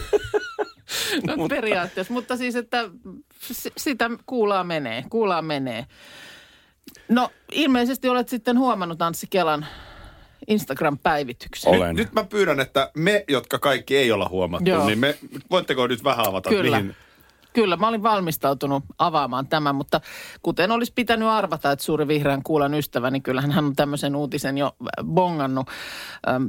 No, 1.26 1.48
periaatteessa, 1.48 2.12
mutta 2.12 2.36
siis, 2.36 2.56
että 2.56 2.90
sitä 3.76 4.10
kuulaa 4.26 4.64
menee, 4.64 5.04
kuulaa 5.10 5.42
menee. 5.42 5.86
No 7.08 7.30
ilmeisesti 7.52 8.08
olet 8.08 8.28
sitten 8.28 8.58
huomannut 8.58 9.02
Anssi 9.02 9.26
Kelan 9.30 9.66
Instagram-päivityksen. 10.48 11.74
Olen. 11.74 11.96
Nyt 11.96 12.12
mä 12.12 12.24
pyydän, 12.24 12.60
että 12.60 12.90
me, 12.96 13.24
jotka 13.28 13.58
kaikki 13.58 13.96
ei 13.96 14.12
olla 14.12 14.28
huomattu, 14.28 14.70
Joo. 14.70 14.86
niin 14.86 14.98
me, 14.98 15.18
voitteko 15.50 15.86
nyt 15.86 16.04
vähän 16.04 16.28
avata, 16.28 16.48
Kyllä. 16.48 16.78
mihin... 16.78 16.96
Kyllä, 17.54 17.76
mä 17.76 17.88
olin 17.88 18.02
valmistautunut 18.02 18.84
avaamaan 18.98 19.46
tämän, 19.46 19.74
mutta 19.74 20.00
kuten 20.42 20.70
olisi 20.70 20.92
pitänyt 20.94 21.28
arvata, 21.28 21.72
että 21.72 21.84
suuri 21.84 22.08
vihreän 22.08 22.42
kuulan 22.42 22.74
ystävä, 22.74 23.10
niin 23.10 23.22
kyllähän 23.22 23.50
hän 23.50 23.64
on 23.64 23.76
tämmöisen 23.76 24.16
uutisen 24.16 24.58
jo 24.58 24.66
äh, 24.66 25.04
bongannut. 25.04 25.68
Ähm, 26.28 26.44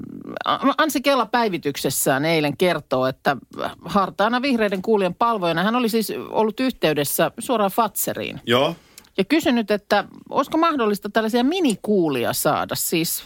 Ansi 0.78 1.02
Kela 1.02 1.26
päivityksessään 1.26 2.26
eilen 2.26 2.58
kertoo, 2.58 3.06
että 3.06 3.38
hartaana 3.86 4.42
vihreiden 4.42 4.82
kuulijan 4.82 5.16
palvojana 5.16 5.64
hän 5.64 5.76
oli 5.76 5.90
siis 5.90 6.14
ollut 6.30 6.60
yhteydessä 6.60 7.32
suoraan 7.40 7.72
Fatseriin. 7.72 8.42
Joo. 8.46 8.76
Ja 9.18 9.24
kysynyt, 9.24 9.72
että 9.72 10.04
olisiko 10.30 10.58
mahdollista 10.58 11.10
tällaisia 11.10 11.44
minikuulia 11.44 12.34
saada, 12.34 12.76
siis 12.76 13.24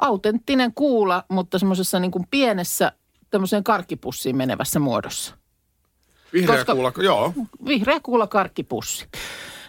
autenttinen 0.00 0.74
kuula, 0.74 1.24
mutta 1.28 1.58
semmoisessa 1.58 2.00
niin 2.00 2.10
kuin 2.10 2.24
pienessä 2.30 2.92
tämmöiseen 3.30 3.64
karkkipussiin 3.64 4.36
menevässä 4.36 4.78
muodossa. 4.78 5.34
Vihreä 6.32 6.56
Koska- 6.56 6.74
kuula, 6.74 6.92
joo. 6.96 7.32
Vihreä 7.66 8.00
kuula 8.02 8.26
karkkipussi. 8.26 9.06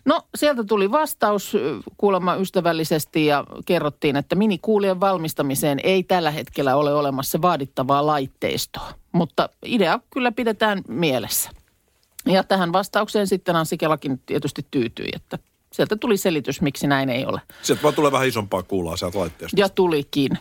No 0.05 0.21
sieltä 0.35 0.63
tuli 0.63 0.91
vastaus 0.91 1.53
kuulemma 1.97 2.35
ystävällisesti 2.35 3.25
ja 3.25 3.45
kerrottiin, 3.65 4.15
että 4.15 4.35
minikuulien 4.35 4.99
valmistamiseen 4.99 5.79
ei 5.83 6.03
tällä 6.03 6.31
hetkellä 6.31 6.75
ole 6.75 6.93
olemassa 6.93 7.41
vaadittavaa 7.41 8.05
laitteistoa. 8.05 8.93
Mutta 9.11 9.49
idea 9.65 9.99
kyllä 10.13 10.31
pidetään 10.31 10.81
mielessä. 10.87 11.49
Ja 12.25 12.43
tähän 12.43 12.73
vastaukseen 12.73 13.27
sitten 13.27 13.55
Anssi 13.55 13.77
Kelakin 13.77 14.21
tietysti 14.25 14.65
tyytyi, 14.71 15.09
että 15.13 15.39
sieltä 15.71 15.95
tuli 15.95 16.17
selitys, 16.17 16.61
miksi 16.61 16.87
näin 16.87 17.09
ei 17.09 17.25
ole. 17.25 17.41
Sieltä 17.61 17.83
vaan 17.83 17.95
tulee 17.95 18.11
vähän 18.11 18.27
isompaa 18.27 18.63
kuulaa 18.63 18.97
sieltä 18.97 19.19
laitteesta. 19.19 19.59
Ja 19.59 19.69
tulikin. 19.69 20.31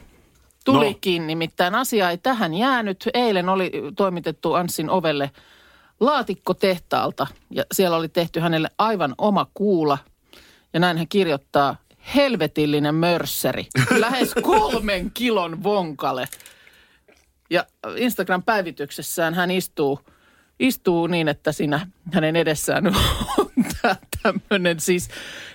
Tulikin, 0.64 1.22
no. 1.22 1.26
nimittäin 1.26 1.74
asia 1.74 2.10
ei 2.10 2.18
tähän 2.18 2.54
jäänyt. 2.54 3.08
Eilen 3.14 3.48
oli 3.48 3.72
toimitettu 3.96 4.54
Anssin 4.54 4.90
ovelle 4.90 5.30
laatikko 6.00 6.54
tehtaalta 6.54 7.26
ja 7.50 7.64
siellä 7.72 7.96
oli 7.96 8.08
tehty 8.08 8.40
hänelle 8.40 8.70
aivan 8.78 9.14
oma 9.18 9.46
kuula. 9.54 9.98
Ja 10.72 10.80
näin 10.80 10.98
hän 10.98 11.08
kirjoittaa, 11.08 11.76
helvetillinen 12.14 12.94
mörsseri, 12.94 13.66
lähes 13.98 14.34
kolmen 14.42 15.10
kilon 15.10 15.62
vonkale. 15.62 16.28
Ja 17.50 17.64
Instagram-päivityksessään 17.96 19.34
hän 19.34 19.50
istuu, 19.50 20.00
istuu 20.60 21.06
niin, 21.06 21.28
että 21.28 21.52
siinä 21.52 21.86
hänen 22.12 22.36
edessään 22.36 22.84
tämmöinen 24.22 24.80
siis 24.80 25.08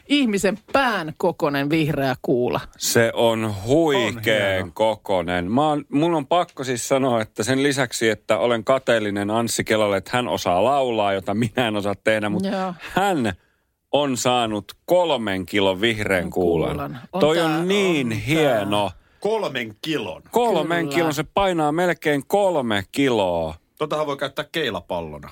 ihmisen 0.07 0.57
pään 0.73 1.13
kokoinen 1.17 1.69
vihreä 1.69 2.15
kuula. 2.21 2.61
Se 2.77 3.11
on 3.15 3.55
huikeen 3.65 4.71
kokonen. 4.71 5.51
Mä 5.51 5.67
oon, 5.67 5.85
mun 5.89 6.13
on 6.13 6.27
pakko 6.27 6.63
siis 6.63 6.87
sanoa, 6.87 7.21
että 7.21 7.43
sen 7.43 7.63
lisäksi, 7.63 8.09
että 8.09 8.37
olen 8.37 8.63
kateellinen 8.63 9.29
Anssi 9.31 9.63
Kelalle, 9.63 9.97
että 9.97 10.11
hän 10.13 10.27
osaa 10.27 10.63
laulaa, 10.63 11.13
jota 11.13 11.33
minä 11.33 11.67
en 11.67 11.75
osaa 11.75 11.95
tehdä, 12.03 12.29
mutta 12.29 12.49
Joo. 12.49 12.73
hän 12.79 13.33
on 13.91 14.17
saanut 14.17 14.71
kolmen 14.85 15.45
kilon 15.45 15.81
vihreän 15.81 16.29
kuulan. 16.29 16.69
Kuulan. 16.69 16.99
On 17.13 17.19
Toi 17.19 17.35
tää- 17.37 17.45
on 17.45 17.67
niin 17.67 18.07
on 18.07 18.13
hieno. 18.13 18.91
Kolmen 19.19 19.75
kilon. 19.81 20.21
Kolmen 20.31 20.85
Kyllä. 20.85 20.95
kilon, 20.95 21.13
se 21.13 21.23
painaa 21.33 21.71
melkein 21.71 22.23
kolme 22.27 22.83
kiloa. 22.91 23.55
Totahan 23.77 24.07
voi 24.07 24.17
käyttää 24.17 24.45
keilapallona. 24.51 25.29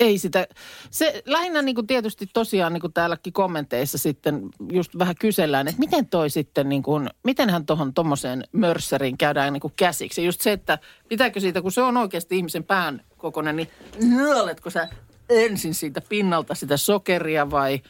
Ei 0.00 0.18
sitä. 0.18 0.46
Se 0.90 1.22
lähinnä 1.26 1.62
niin 1.62 1.74
kuin 1.74 1.86
tietysti 1.86 2.26
tosiaan 2.32 2.72
niin 2.72 2.80
kuin 2.80 2.92
täälläkin 2.92 3.32
kommenteissa 3.32 3.98
sitten 3.98 4.48
just 4.72 4.98
vähän 4.98 5.14
kysellään, 5.20 5.68
että 5.68 5.78
miten 5.78 6.06
toi 6.06 6.30
sitten 6.30 6.68
niin 6.68 6.82
kuin, 6.82 7.10
mitenhän 7.24 7.66
tuohon 7.66 7.94
tuommoiseen 7.94 8.44
mörsseriin 8.52 9.18
käydään 9.18 9.52
niin 9.52 9.60
kuin 9.60 9.72
käsiksi. 9.76 10.24
Just 10.24 10.40
se, 10.40 10.52
että 10.52 10.78
pitääkö 11.08 11.40
siitä, 11.40 11.62
kun 11.62 11.72
se 11.72 11.82
on 11.82 11.96
oikeasti 11.96 12.36
ihmisen 12.36 12.64
pään 12.64 13.02
kokoinen, 13.16 13.56
niin 13.56 13.68
nyöletko 14.02 14.70
sä 14.70 14.88
ensin 15.28 15.74
siitä 15.74 16.00
pinnalta 16.00 16.54
sitä 16.54 16.76
sokeria 16.76 17.50
vai 17.50 17.80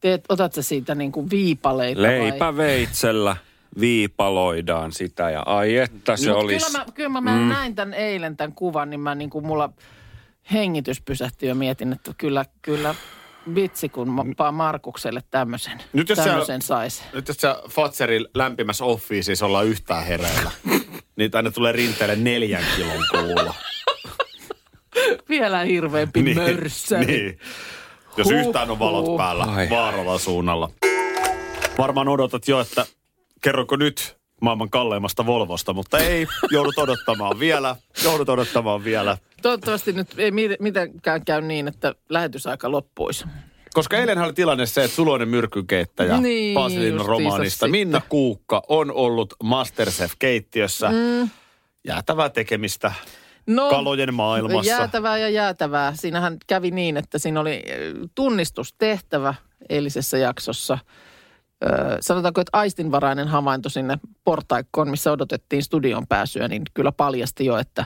teet, 0.00 0.24
otat 0.28 0.52
sä 0.52 0.62
siitä 0.62 0.94
niin 0.94 1.12
kuin 1.12 1.30
viipaleita 1.30 2.02
vai? 2.02 2.20
Leipäveitsellä 2.20 3.36
viipaloidaan 3.80 4.92
sitä 4.92 5.30
ja 5.30 5.42
ai 5.46 5.76
että 5.76 6.16
se 6.16 6.28
Mut 6.28 6.38
olisi... 6.38 6.66
Kyllä 6.66 6.78
mä, 6.78 6.92
kyllä 6.94 7.08
mä, 7.08 7.20
mä 7.20 7.36
mm. 7.36 7.48
näin 7.48 7.74
tämän 7.74 7.94
eilen 7.94 8.36
tämän 8.36 8.52
kuvan, 8.52 8.90
niin 8.90 9.00
mä 9.00 9.14
niin 9.14 9.30
kuin 9.30 9.46
mulla 9.46 9.72
hengitys 10.52 11.00
pysähtyi 11.00 11.48
ja 11.48 11.54
mietin, 11.54 11.92
että 11.92 12.12
kyllä, 12.18 12.44
kyllä 12.62 12.94
vitsi, 13.54 13.88
kun 13.88 14.14
mä 14.38 14.52
Markukselle 14.52 15.22
tämmöisen, 15.30 15.82
Nyt 15.92 16.08
jos 16.08 16.18
tämmöisen 16.18 16.62
sä- 16.62 16.66
saisi. 16.66 17.02
Nyt 17.12 17.28
jos 17.28 17.36
sä 17.36 17.62
Fatserin 17.68 18.26
lämpimässä 18.34 18.84
offiisissa 18.84 19.46
ollaan 19.46 19.66
yhtään 19.66 20.04
hereillä, 20.06 20.50
niin 21.16 21.30
tänne 21.30 21.50
tulee 21.50 21.72
rinteelle 21.72 22.16
neljän 22.16 22.64
kilon 22.76 23.04
kuula. 23.10 23.54
Vielä 25.28 25.60
hirveämpi 25.60 26.22
niin, 26.22 26.36
mörssöri. 26.36 27.06
niin. 27.06 27.38
Jos 28.16 28.26
Huh, 28.30 28.32
yhtään 28.40 28.70
on 28.70 28.78
valot 28.78 29.06
huh. 29.06 29.16
päällä 29.18 29.44
Ai. 29.44 29.70
vaaralla 29.70 30.18
suunnalla. 30.18 30.70
Varmaan 31.78 32.08
odotat 32.08 32.48
jo, 32.48 32.60
että 32.60 32.86
kerronko 33.42 33.76
nyt 33.76 34.19
maailman 34.40 34.70
kalleimmasta 34.70 35.26
Volvosta, 35.26 35.72
mutta 35.72 35.98
ei, 35.98 36.26
joudut 36.50 36.78
odottamaan 36.78 37.38
vielä, 37.38 37.76
joudut 38.04 38.28
odottamaan 38.28 38.84
vielä. 38.84 39.18
Toivottavasti 39.42 39.92
nyt 39.92 40.08
ei 40.18 40.30
mi- 40.30 40.56
mitenkään 40.60 41.24
käy 41.24 41.40
niin, 41.40 41.68
että 41.68 41.94
lähetysaika 42.08 42.70
loppuisi. 42.70 43.24
Koska 43.74 43.96
eilen 43.96 44.18
oli 44.18 44.32
tilanne 44.32 44.66
se, 44.66 44.84
että 44.84 44.94
Suloinen 44.96 45.28
myrkkykeittäjä 45.28 46.16
Niin, 46.16 46.54
justiinsa 46.60 47.04
romaanista 47.06 47.50
sitten. 47.50 47.70
Minna 47.70 48.00
Kuukka 48.08 48.62
on 48.68 48.92
ollut 48.92 49.34
Masterchef-keittiössä. 49.44 50.88
Mm. 50.90 51.30
Jäätävää 51.86 52.28
tekemistä 52.28 52.92
No, 53.46 53.70
kalojen 53.70 54.14
maailmassa. 54.14 54.70
Jäätävää 54.72 55.18
ja 55.18 55.28
jäätävää. 55.28 55.92
Siinähän 55.96 56.36
kävi 56.46 56.70
niin, 56.70 56.96
että 56.96 57.18
siinä 57.18 57.40
oli 57.40 57.54
eh, 57.66 57.78
tunnistustehtävä 58.14 59.34
eilisessä 59.68 60.18
jaksossa. 60.18 60.78
Ö, 61.64 61.96
sanotaanko, 62.00 62.40
että 62.40 62.50
aistinvarainen 62.58 63.28
havainto 63.28 63.68
sinne 63.68 63.98
portaikkoon, 64.24 64.90
missä 64.90 65.12
odotettiin 65.12 65.62
studion 65.62 66.06
pääsyä, 66.06 66.48
niin 66.48 66.62
kyllä 66.74 66.92
paljasti 66.92 67.44
jo, 67.44 67.58
että 67.58 67.84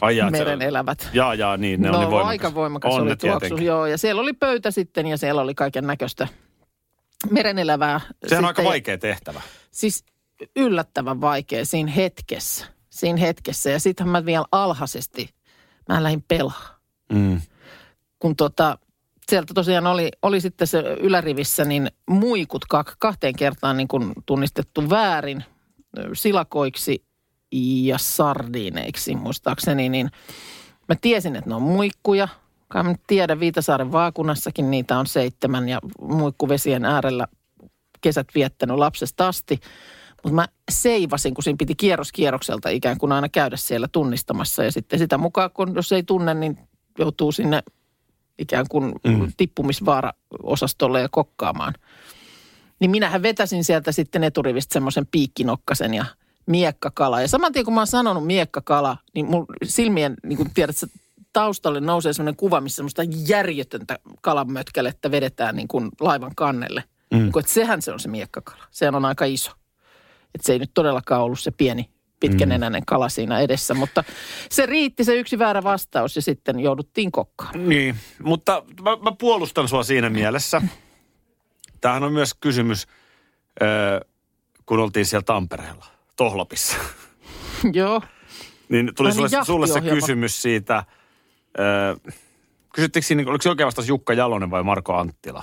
Ai 0.00 0.16
jaa, 0.16 0.30
se- 0.30 0.38
meren 0.38 0.62
elävät. 0.62 1.08
Jaa, 1.12 1.34
jaa, 1.34 1.56
niin 1.56 1.82
ne 1.82 1.88
no, 1.88 1.98
oli 1.98 2.06
voimakas. 2.06 2.28
aika 2.28 2.54
voimakas 2.54 2.94
On 2.94 3.02
oli 3.02 3.16
tuoksu. 3.16 3.56
Joo, 3.56 3.86
ja 3.86 3.98
siellä 3.98 4.22
oli 4.22 4.32
pöytä 4.32 4.70
sitten 4.70 5.06
ja 5.06 5.18
siellä 5.18 5.42
oli 5.42 5.54
kaiken 5.54 5.86
näköistä 5.86 6.28
merenelävää. 7.30 8.00
Sehän 8.26 8.44
on 8.44 8.48
aika 8.48 8.64
vaikea 8.64 8.98
tehtävä. 8.98 9.40
Siis 9.70 10.04
yllättävän 10.56 11.20
vaikea 11.20 11.64
siinä 11.64 11.90
hetkessä. 11.92 12.66
Siinä 12.90 13.18
hetkessä. 13.18 13.70
Ja 13.70 13.80
sittenhän 13.80 14.12
mä 14.12 14.26
vielä 14.26 14.44
alhaisesti, 14.52 15.28
mä 15.88 16.02
lähdin 16.02 16.24
pelaa. 16.28 16.78
Mm. 17.12 17.40
Kun 18.18 18.36
tota, 18.36 18.78
sieltä 19.30 19.54
tosiaan 19.54 19.86
oli, 19.86 20.10
oli 20.22 20.40
sitten 20.40 20.66
se 20.66 20.78
ylärivissä, 21.00 21.64
niin 21.64 21.90
muikut 22.10 22.64
kahteen 22.98 23.36
kertaan 23.36 23.76
niin 23.76 23.88
kuin 23.88 24.12
tunnistettu 24.26 24.90
väärin 24.90 25.44
silakoiksi 26.12 27.04
ja 27.82 27.98
sardiineiksi 27.98 29.16
muistaakseni, 29.16 29.88
niin 29.88 30.10
mä 30.88 30.94
tiesin, 31.00 31.36
että 31.36 31.50
ne 31.50 31.56
on 31.56 31.62
muikkuja. 31.62 32.28
Kai 32.68 32.82
mä 32.82 32.94
tiedän, 33.06 33.40
Viitasaaren 33.40 33.92
vaakunassakin 33.92 34.70
niitä 34.70 34.98
on 34.98 35.06
seitsemän 35.06 35.68
ja 35.68 35.78
muikkuvesien 36.00 36.84
äärellä 36.84 37.26
kesät 38.00 38.26
viettänyt 38.34 38.76
lapsesta 38.76 39.28
asti. 39.28 39.60
Mutta 40.22 40.34
mä 40.34 40.48
seivasin, 40.70 41.34
kun 41.34 41.44
siinä 41.44 41.56
piti 41.56 41.74
kierros 41.74 42.12
kierrokselta 42.12 42.68
ikään 42.68 42.98
kuin 42.98 43.12
aina 43.12 43.28
käydä 43.28 43.56
siellä 43.56 43.88
tunnistamassa. 43.92 44.64
Ja 44.64 44.72
sitten 44.72 44.98
sitä 44.98 45.18
mukaan, 45.18 45.50
kun 45.50 45.74
jos 45.74 45.92
ei 45.92 46.02
tunne, 46.02 46.34
niin 46.34 46.58
joutuu 46.98 47.32
sinne 47.32 47.62
ikään 48.38 48.66
kuin 48.70 48.92
mm. 49.04 49.32
tippumisvaara-osastolle 49.36 51.00
ja 51.00 51.08
kokkaamaan. 51.10 51.74
Niin 52.80 52.90
minähän 52.90 53.22
vetäsin 53.22 53.64
sieltä 53.64 53.92
sitten 53.92 54.24
eturivistä 54.24 54.72
semmoisen 54.72 55.06
piikkinokkasen 55.10 55.94
ja 55.94 56.04
miekkakala. 56.46 57.20
Ja 57.20 57.28
saman 57.28 57.52
tien 57.52 57.64
kun 57.64 57.74
mä 57.74 57.80
oon 57.80 57.86
sanonut 57.86 58.26
miekkakala, 58.26 58.96
niin 59.14 59.26
mun 59.26 59.46
silmien, 59.64 60.14
niin 60.22 60.36
kuin 60.36 60.50
tiedät, 60.54 60.76
taustalle 61.32 61.80
nousee 61.80 62.12
semmoinen 62.12 62.36
kuva, 62.36 62.60
missä 62.60 62.76
semmoista 62.76 63.02
järjetöntä 63.28 63.98
kalanmötkälettä 64.20 65.10
vedetään 65.10 65.56
niin 65.56 65.68
kuin 65.68 65.88
laivan 66.00 66.32
kannelle. 66.36 66.84
Mm. 67.10 67.18
Niin 67.18 67.32
kuin, 67.32 67.40
että 67.40 67.52
sehän 67.52 67.82
se 67.82 67.92
on 67.92 68.00
se 68.00 68.08
miekkakala. 68.08 68.64
Sehän 68.70 68.94
on 68.94 69.04
aika 69.04 69.24
iso. 69.24 69.50
Että 70.34 70.46
se 70.46 70.52
ei 70.52 70.58
nyt 70.58 70.70
todellakaan 70.74 71.22
ollut 71.22 71.40
se 71.40 71.50
pieni 71.50 71.90
pitkänenäinen 72.20 72.82
kala 72.86 73.08
siinä 73.08 73.40
edessä, 73.40 73.74
mutta 73.74 74.04
se 74.50 74.66
riitti 74.66 75.04
se 75.04 75.14
yksi 75.14 75.38
väärä 75.38 75.62
vastaus 75.62 76.16
ja 76.16 76.22
sitten 76.22 76.60
jouduttiin 76.60 77.12
kokkaan. 77.12 77.68
Niin, 77.68 77.94
mutta 78.22 78.62
mä, 78.82 78.96
mä 78.96 79.12
puolustan 79.18 79.68
sua 79.68 79.82
siinä 79.82 80.10
mielessä. 80.10 80.62
Tämähän 81.80 82.04
on 82.04 82.12
myös 82.12 82.34
kysymys, 82.34 82.86
kun 84.66 84.78
oltiin 84.78 85.06
siellä 85.06 85.24
Tampereella, 85.24 85.86
Tohlopissa. 86.16 86.76
Joo. 87.72 88.02
Niin 88.68 88.92
tuli 88.96 89.08
Ai 89.08 89.16
niin, 89.16 89.30
sulle, 89.30 89.44
sulle 89.44 89.66
se 89.66 89.80
kysymys 89.80 90.42
siitä, 90.42 90.84
ö, 91.58 92.10
kysyttekö 92.74 93.06
siinä, 93.06 93.22
oliko 93.26 93.42
se 93.42 93.48
oikein 93.48 93.66
vastaus 93.66 93.88
Jukka 93.88 94.12
Jalonen 94.12 94.50
vai 94.50 94.62
Marko 94.62 94.94
Anttila? 94.94 95.42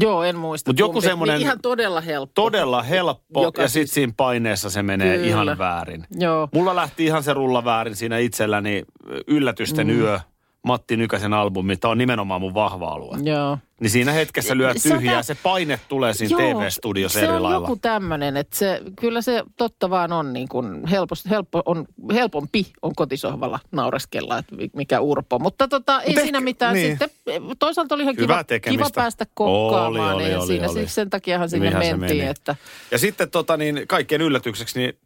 Joo, 0.00 0.22
en 0.22 0.36
muista. 0.36 0.70
Mut 0.70 0.78
joku 0.78 0.92
kumpi. 0.92 1.08
semmonen- 1.08 1.34
Niin 1.34 1.42
ihan 1.46 1.60
todella 1.60 2.00
helppo. 2.00 2.32
Todella 2.42 2.82
helppo 2.82 3.42
Joka 3.42 3.62
ja 3.62 3.68
siis- 3.68 3.72
sitten 3.88 3.94
siinä 3.94 4.12
paineessa 4.16 4.70
se 4.70 4.82
menee 4.82 5.16
Kyllä. 5.16 5.28
ihan 5.28 5.58
väärin. 5.58 6.04
Joo. 6.18 6.48
Mulla 6.54 6.76
lähti 6.76 7.04
ihan 7.04 7.22
se 7.22 7.32
rulla 7.34 7.64
väärin 7.64 7.96
siinä 7.96 8.18
itselläni 8.18 8.82
Yllätysten 9.26 9.86
mm. 9.86 9.98
yö, 10.00 10.20
Matti 10.64 10.96
Nykäsen 10.96 11.32
albumi. 11.34 11.76
Tämä 11.76 11.92
on 11.92 11.98
nimenomaan 11.98 12.40
mun 12.40 12.54
vahva 12.54 12.88
alue. 12.88 13.16
Joo. 13.22 13.58
Niin 13.80 13.90
siinä 13.90 14.12
hetkessä 14.12 14.56
lyö 14.56 14.72
Se 14.76 14.92
on 14.92 14.98
tyhjää, 14.98 15.14
tää- 15.14 15.22
se 15.22 15.34
paine 15.42 15.80
tulee 15.88 16.14
siinä 16.14 16.36
TV-studiossa 16.38 17.18
se 17.20 17.24
eri 17.26 17.34
on 17.34 17.42
lailla. 17.42 17.66
joku 17.68 17.76
tämmöinen, 17.76 18.36
että 18.36 18.56
se, 18.56 18.82
kyllä 19.00 19.22
se 19.22 19.42
totta 19.56 19.90
vaan 19.90 20.12
on 20.12 20.32
niin 20.32 20.48
kuin 20.48 20.86
helposti, 20.86 21.30
helppo, 21.30 21.62
on, 21.66 21.86
helpompi 22.12 22.66
on 22.82 22.94
kotisohvalla 22.96 23.58
naureskella, 23.72 24.38
että 24.38 24.54
mi- 24.56 24.70
mikä 24.76 25.00
urpo. 25.00 25.38
Mutta 25.38 25.68
tota, 25.68 26.02
ei 26.02 26.14
Mut 26.14 26.22
siinä 26.22 26.40
mitään 26.40 26.74
niin. 26.74 26.90
sitten. 26.90 27.10
Toisaalta 27.58 27.94
oli 27.94 28.02
ihan 28.02 28.16
Hyvää 28.16 28.36
kiva, 28.36 28.44
tekemistä. 28.44 28.84
kiva 28.84 29.02
päästä 29.02 29.26
kokkaamaan. 29.34 30.14
Oli, 30.14 30.22
oli, 30.24 30.32
ja 30.32 30.38
oli, 30.38 30.46
siinä, 30.46 30.68
oli. 30.70 30.88
sen 30.88 31.10
takiahan 31.10 31.50
sinne 31.50 31.66
Hyvinhän 31.66 31.84
se 31.86 31.96
mentiin. 31.96 32.18
meni. 32.18 32.30
Että, 32.30 32.56
Ja 32.90 32.98
sitten 32.98 33.30
tota 33.30 33.56
niin, 33.56 33.84
kaikkien 33.88 34.20
yllätykseksi 34.22 34.78
niin 34.78 34.98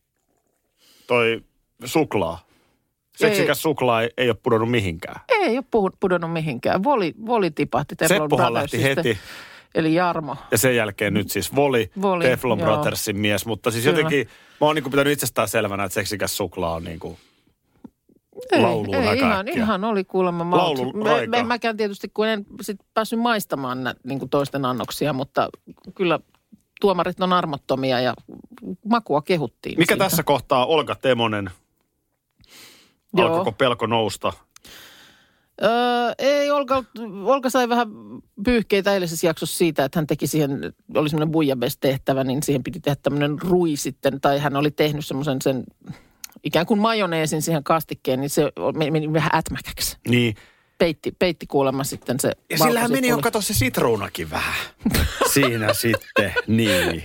toi 1.06 1.42
suklaa. 1.84 2.44
Seksikäs 3.28 3.62
suklaa 3.62 4.02
ei, 4.02 4.10
ei 4.16 4.28
ole 4.30 4.36
pudonnut 4.42 4.70
mihinkään. 4.70 5.20
ei 5.28 5.58
ole 5.58 5.90
pudonnut 6.00 6.32
mihinkään. 6.32 6.84
Voli, 6.84 7.14
voli 7.26 7.50
tipahti 7.50 7.96
Teflon 7.96 8.20
Seppohan 8.20 8.54
lähti 8.54 8.82
heti. 8.82 9.18
Eli 9.74 9.94
Jarmo. 9.94 10.36
Ja 10.50 10.58
sen 10.58 10.76
jälkeen 10.76 11.14
nyt 11.14 11.30
siis 11.30 11.54
Voli, 11.54 11.90
Voli, 12.02 12.24
Teflon 12.24 12.58
joo. 12.58 12.66
Brothersin 12.68 13.16
mies. 13.16 13.46
Mutta 13.46 13.70
siis 13.70 13.84
Kyllä. 13.84 13.98
jotenkin, 13.98 14.26
mä 14.60 14.66
oon 14.66 14.74
niin 14.74 14.84
pitänyt 14.84 15.12
itsestään 15.12 15.48
selvänä, 15.48 15.84
että 15.84 15.94
seksikäs 15.94 16.36
suklaa 16.36 16.74
on 16.74 16.84
niin 16.84 16.98
kuin 16.98 17.16
Ei, 18.52 18.60
lauluun 18.60 18.94
ei 18.96 19.18
ihan, 19.18 19.48
äkkiä. 19.48 19.62
ihan 19.62 19.84
oli 19.84 20.04
kuulemma 20.04 20.44
maut. 20.44 20.78
Laulu- 20.78 21.28
Me, 21.28 21.38
en 21.38 21.46
mäkään 21.46 21.76
tietysti, 21.76 22.08
kun 22.14 22.26
en 22.26 22.46
sit 22.60 22.76
päässyt 22.94 23.18
maistamaan 23.18 23.84
nä, 23.84 23.94
niin 24.04 24.18
kuin 24.18 24.28
toisten 24.28 24.64
annoksia, 24.64 25.12
mutta 25.12 25.48
kyllä 25.94 26.20
tuomarit 26.80 27.20
on 27.20 27.32
armottomia 27.32 28.00
ja 28.00 28.14
makua 28.88 29.22
kehuttiin. 29.22 29.78
Mikä 29.78 29.94
siitä. 29.94 30.04
tässä 30.04 30.22
kohtaa 30.22 30.66
Olga 30.66 30.94
Temonen? 30.94 31.50
Joo. 33.16 33.26
Alkoiko 33.26 33.52
pelko 33.52 33.86
nousta? 33.86 34.32
Öö, 35.62 35.70
ei, 36.18 36.50
Olga, 36.50 36.84
Olga 37.24 37.50
sai 37.50 37.68
vähän 37.68 37.88
pyyhkeitä 38.44 38.94
eilisessä 38.94 39.26
jaksossa 39.26 39.58
siitä, 39.58 39.84
että 39.84 39.98
hän 39.98 40.06
teki 40.06 40.26
siihen, 40.26 40.74
oli 40.94 41.08
semmoinen 41.08 41.32
buijabes-tehtävä, 41.32 42.24
niin 42.24 42.42
siihen 42.42 42.62
piti 42.62 42.80
tehdä 42.80 42.96
tämmöinen 43.02 43.38
rui 43.42 43.76
sitten, 43.76 44.20
tai 44.20 44.38
hän 44.38 44.56
oli 44.56 44.70
tehnyt 44.70 45.06
semmoisen 45.06 45.42
sen 45.42 45.64
ikään 46.44 46.66
kuin 46.66 46.80
majoneesin 46.80 47.42
siihen 47.42 47.64
kastikkeen, 47.64 48.20
niin 48.20 48.30
se 48.30 48.52
meni, 48.76 48.90
meni 48.90 49.12
vähän 49.12 49.30
ätmäkäksi. 49.34 49.96
Niin. 50.08 50.34
Peitti, 50.82 51.12
peitti 51.18 51.46
kuulemma 51.46 51.84
sitten 51.84 52.20
se 52.20 52.32
Ja 52.50 52.58
sillähän 52.58 52.92
meni 52.92 53.08
jo, 53.08 53.18
kato 53.18 53.40
se 53.40 53.54
sitruunakin 53.54 54.30
vähän. 54.30 54.54
Siinä 55.34 55.74
sitten, 55.74 56.34
niin. 56.46 57.02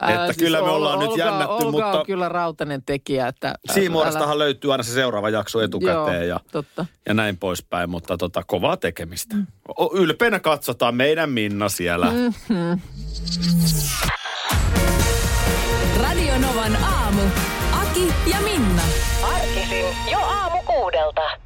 Ää, 0.00 0.10
Että 0.10 0.26
siis 0.26 0.36
kyllä 0.36 0.58
me 0.62 0.64
Ol- 0.64 0.74
ollaan 0.74 0.98
nyt 0.98 1.08
Olga, 1.08 1.24
jännätty, 1.24 1.52
Olga 1.52 1.70
mutta 1.70 2.00
on 2.00 2.06
kyllä 2.06 2.28
rautainen 2.28 2.82
tekijä. 2.82 3.28
Että, 3.28 3.48
älä- 3.48 3.74
Siimoorestahan 3.74 4.38
löytyy 4.38 4.72
aina 4.72 4.82
se 4.82 4.92
seuraava 4.92 5.30
jakso 5.30 5.60
etukäteen 5.62 6.28
Joo, 6.28 6.38
ja, 6.38 6.40
totta. 6.52 6.86
ja 7.08 7.14
näin 7.14 7.36
poispäin, 7.36 7.90
mutta 7.90 8.16
tota, 8.16 8.42
kovaa 8.46 8.76
tekemistä. 8.76 9.36
O- 9.80 9.94
Ylpeänä 9.94 10.40
katsotaan 10.40 10.94
meidän 10.94 11.30
Minna 11.30 11.68
siellä. 11.68 12.06
Mm. 12.48 12.80
Radio 16.02 16.38
Novan 16.38 16.76
aamu. 16.84 17.22
Aki 17.82 18.08
ja 18.30 18.36
Minna. 18.40 18.82
Arkisin 19.34 19.86
jo 20.12 20.18
aamu 20.18 20.62
kuudelta. 20.66 21.45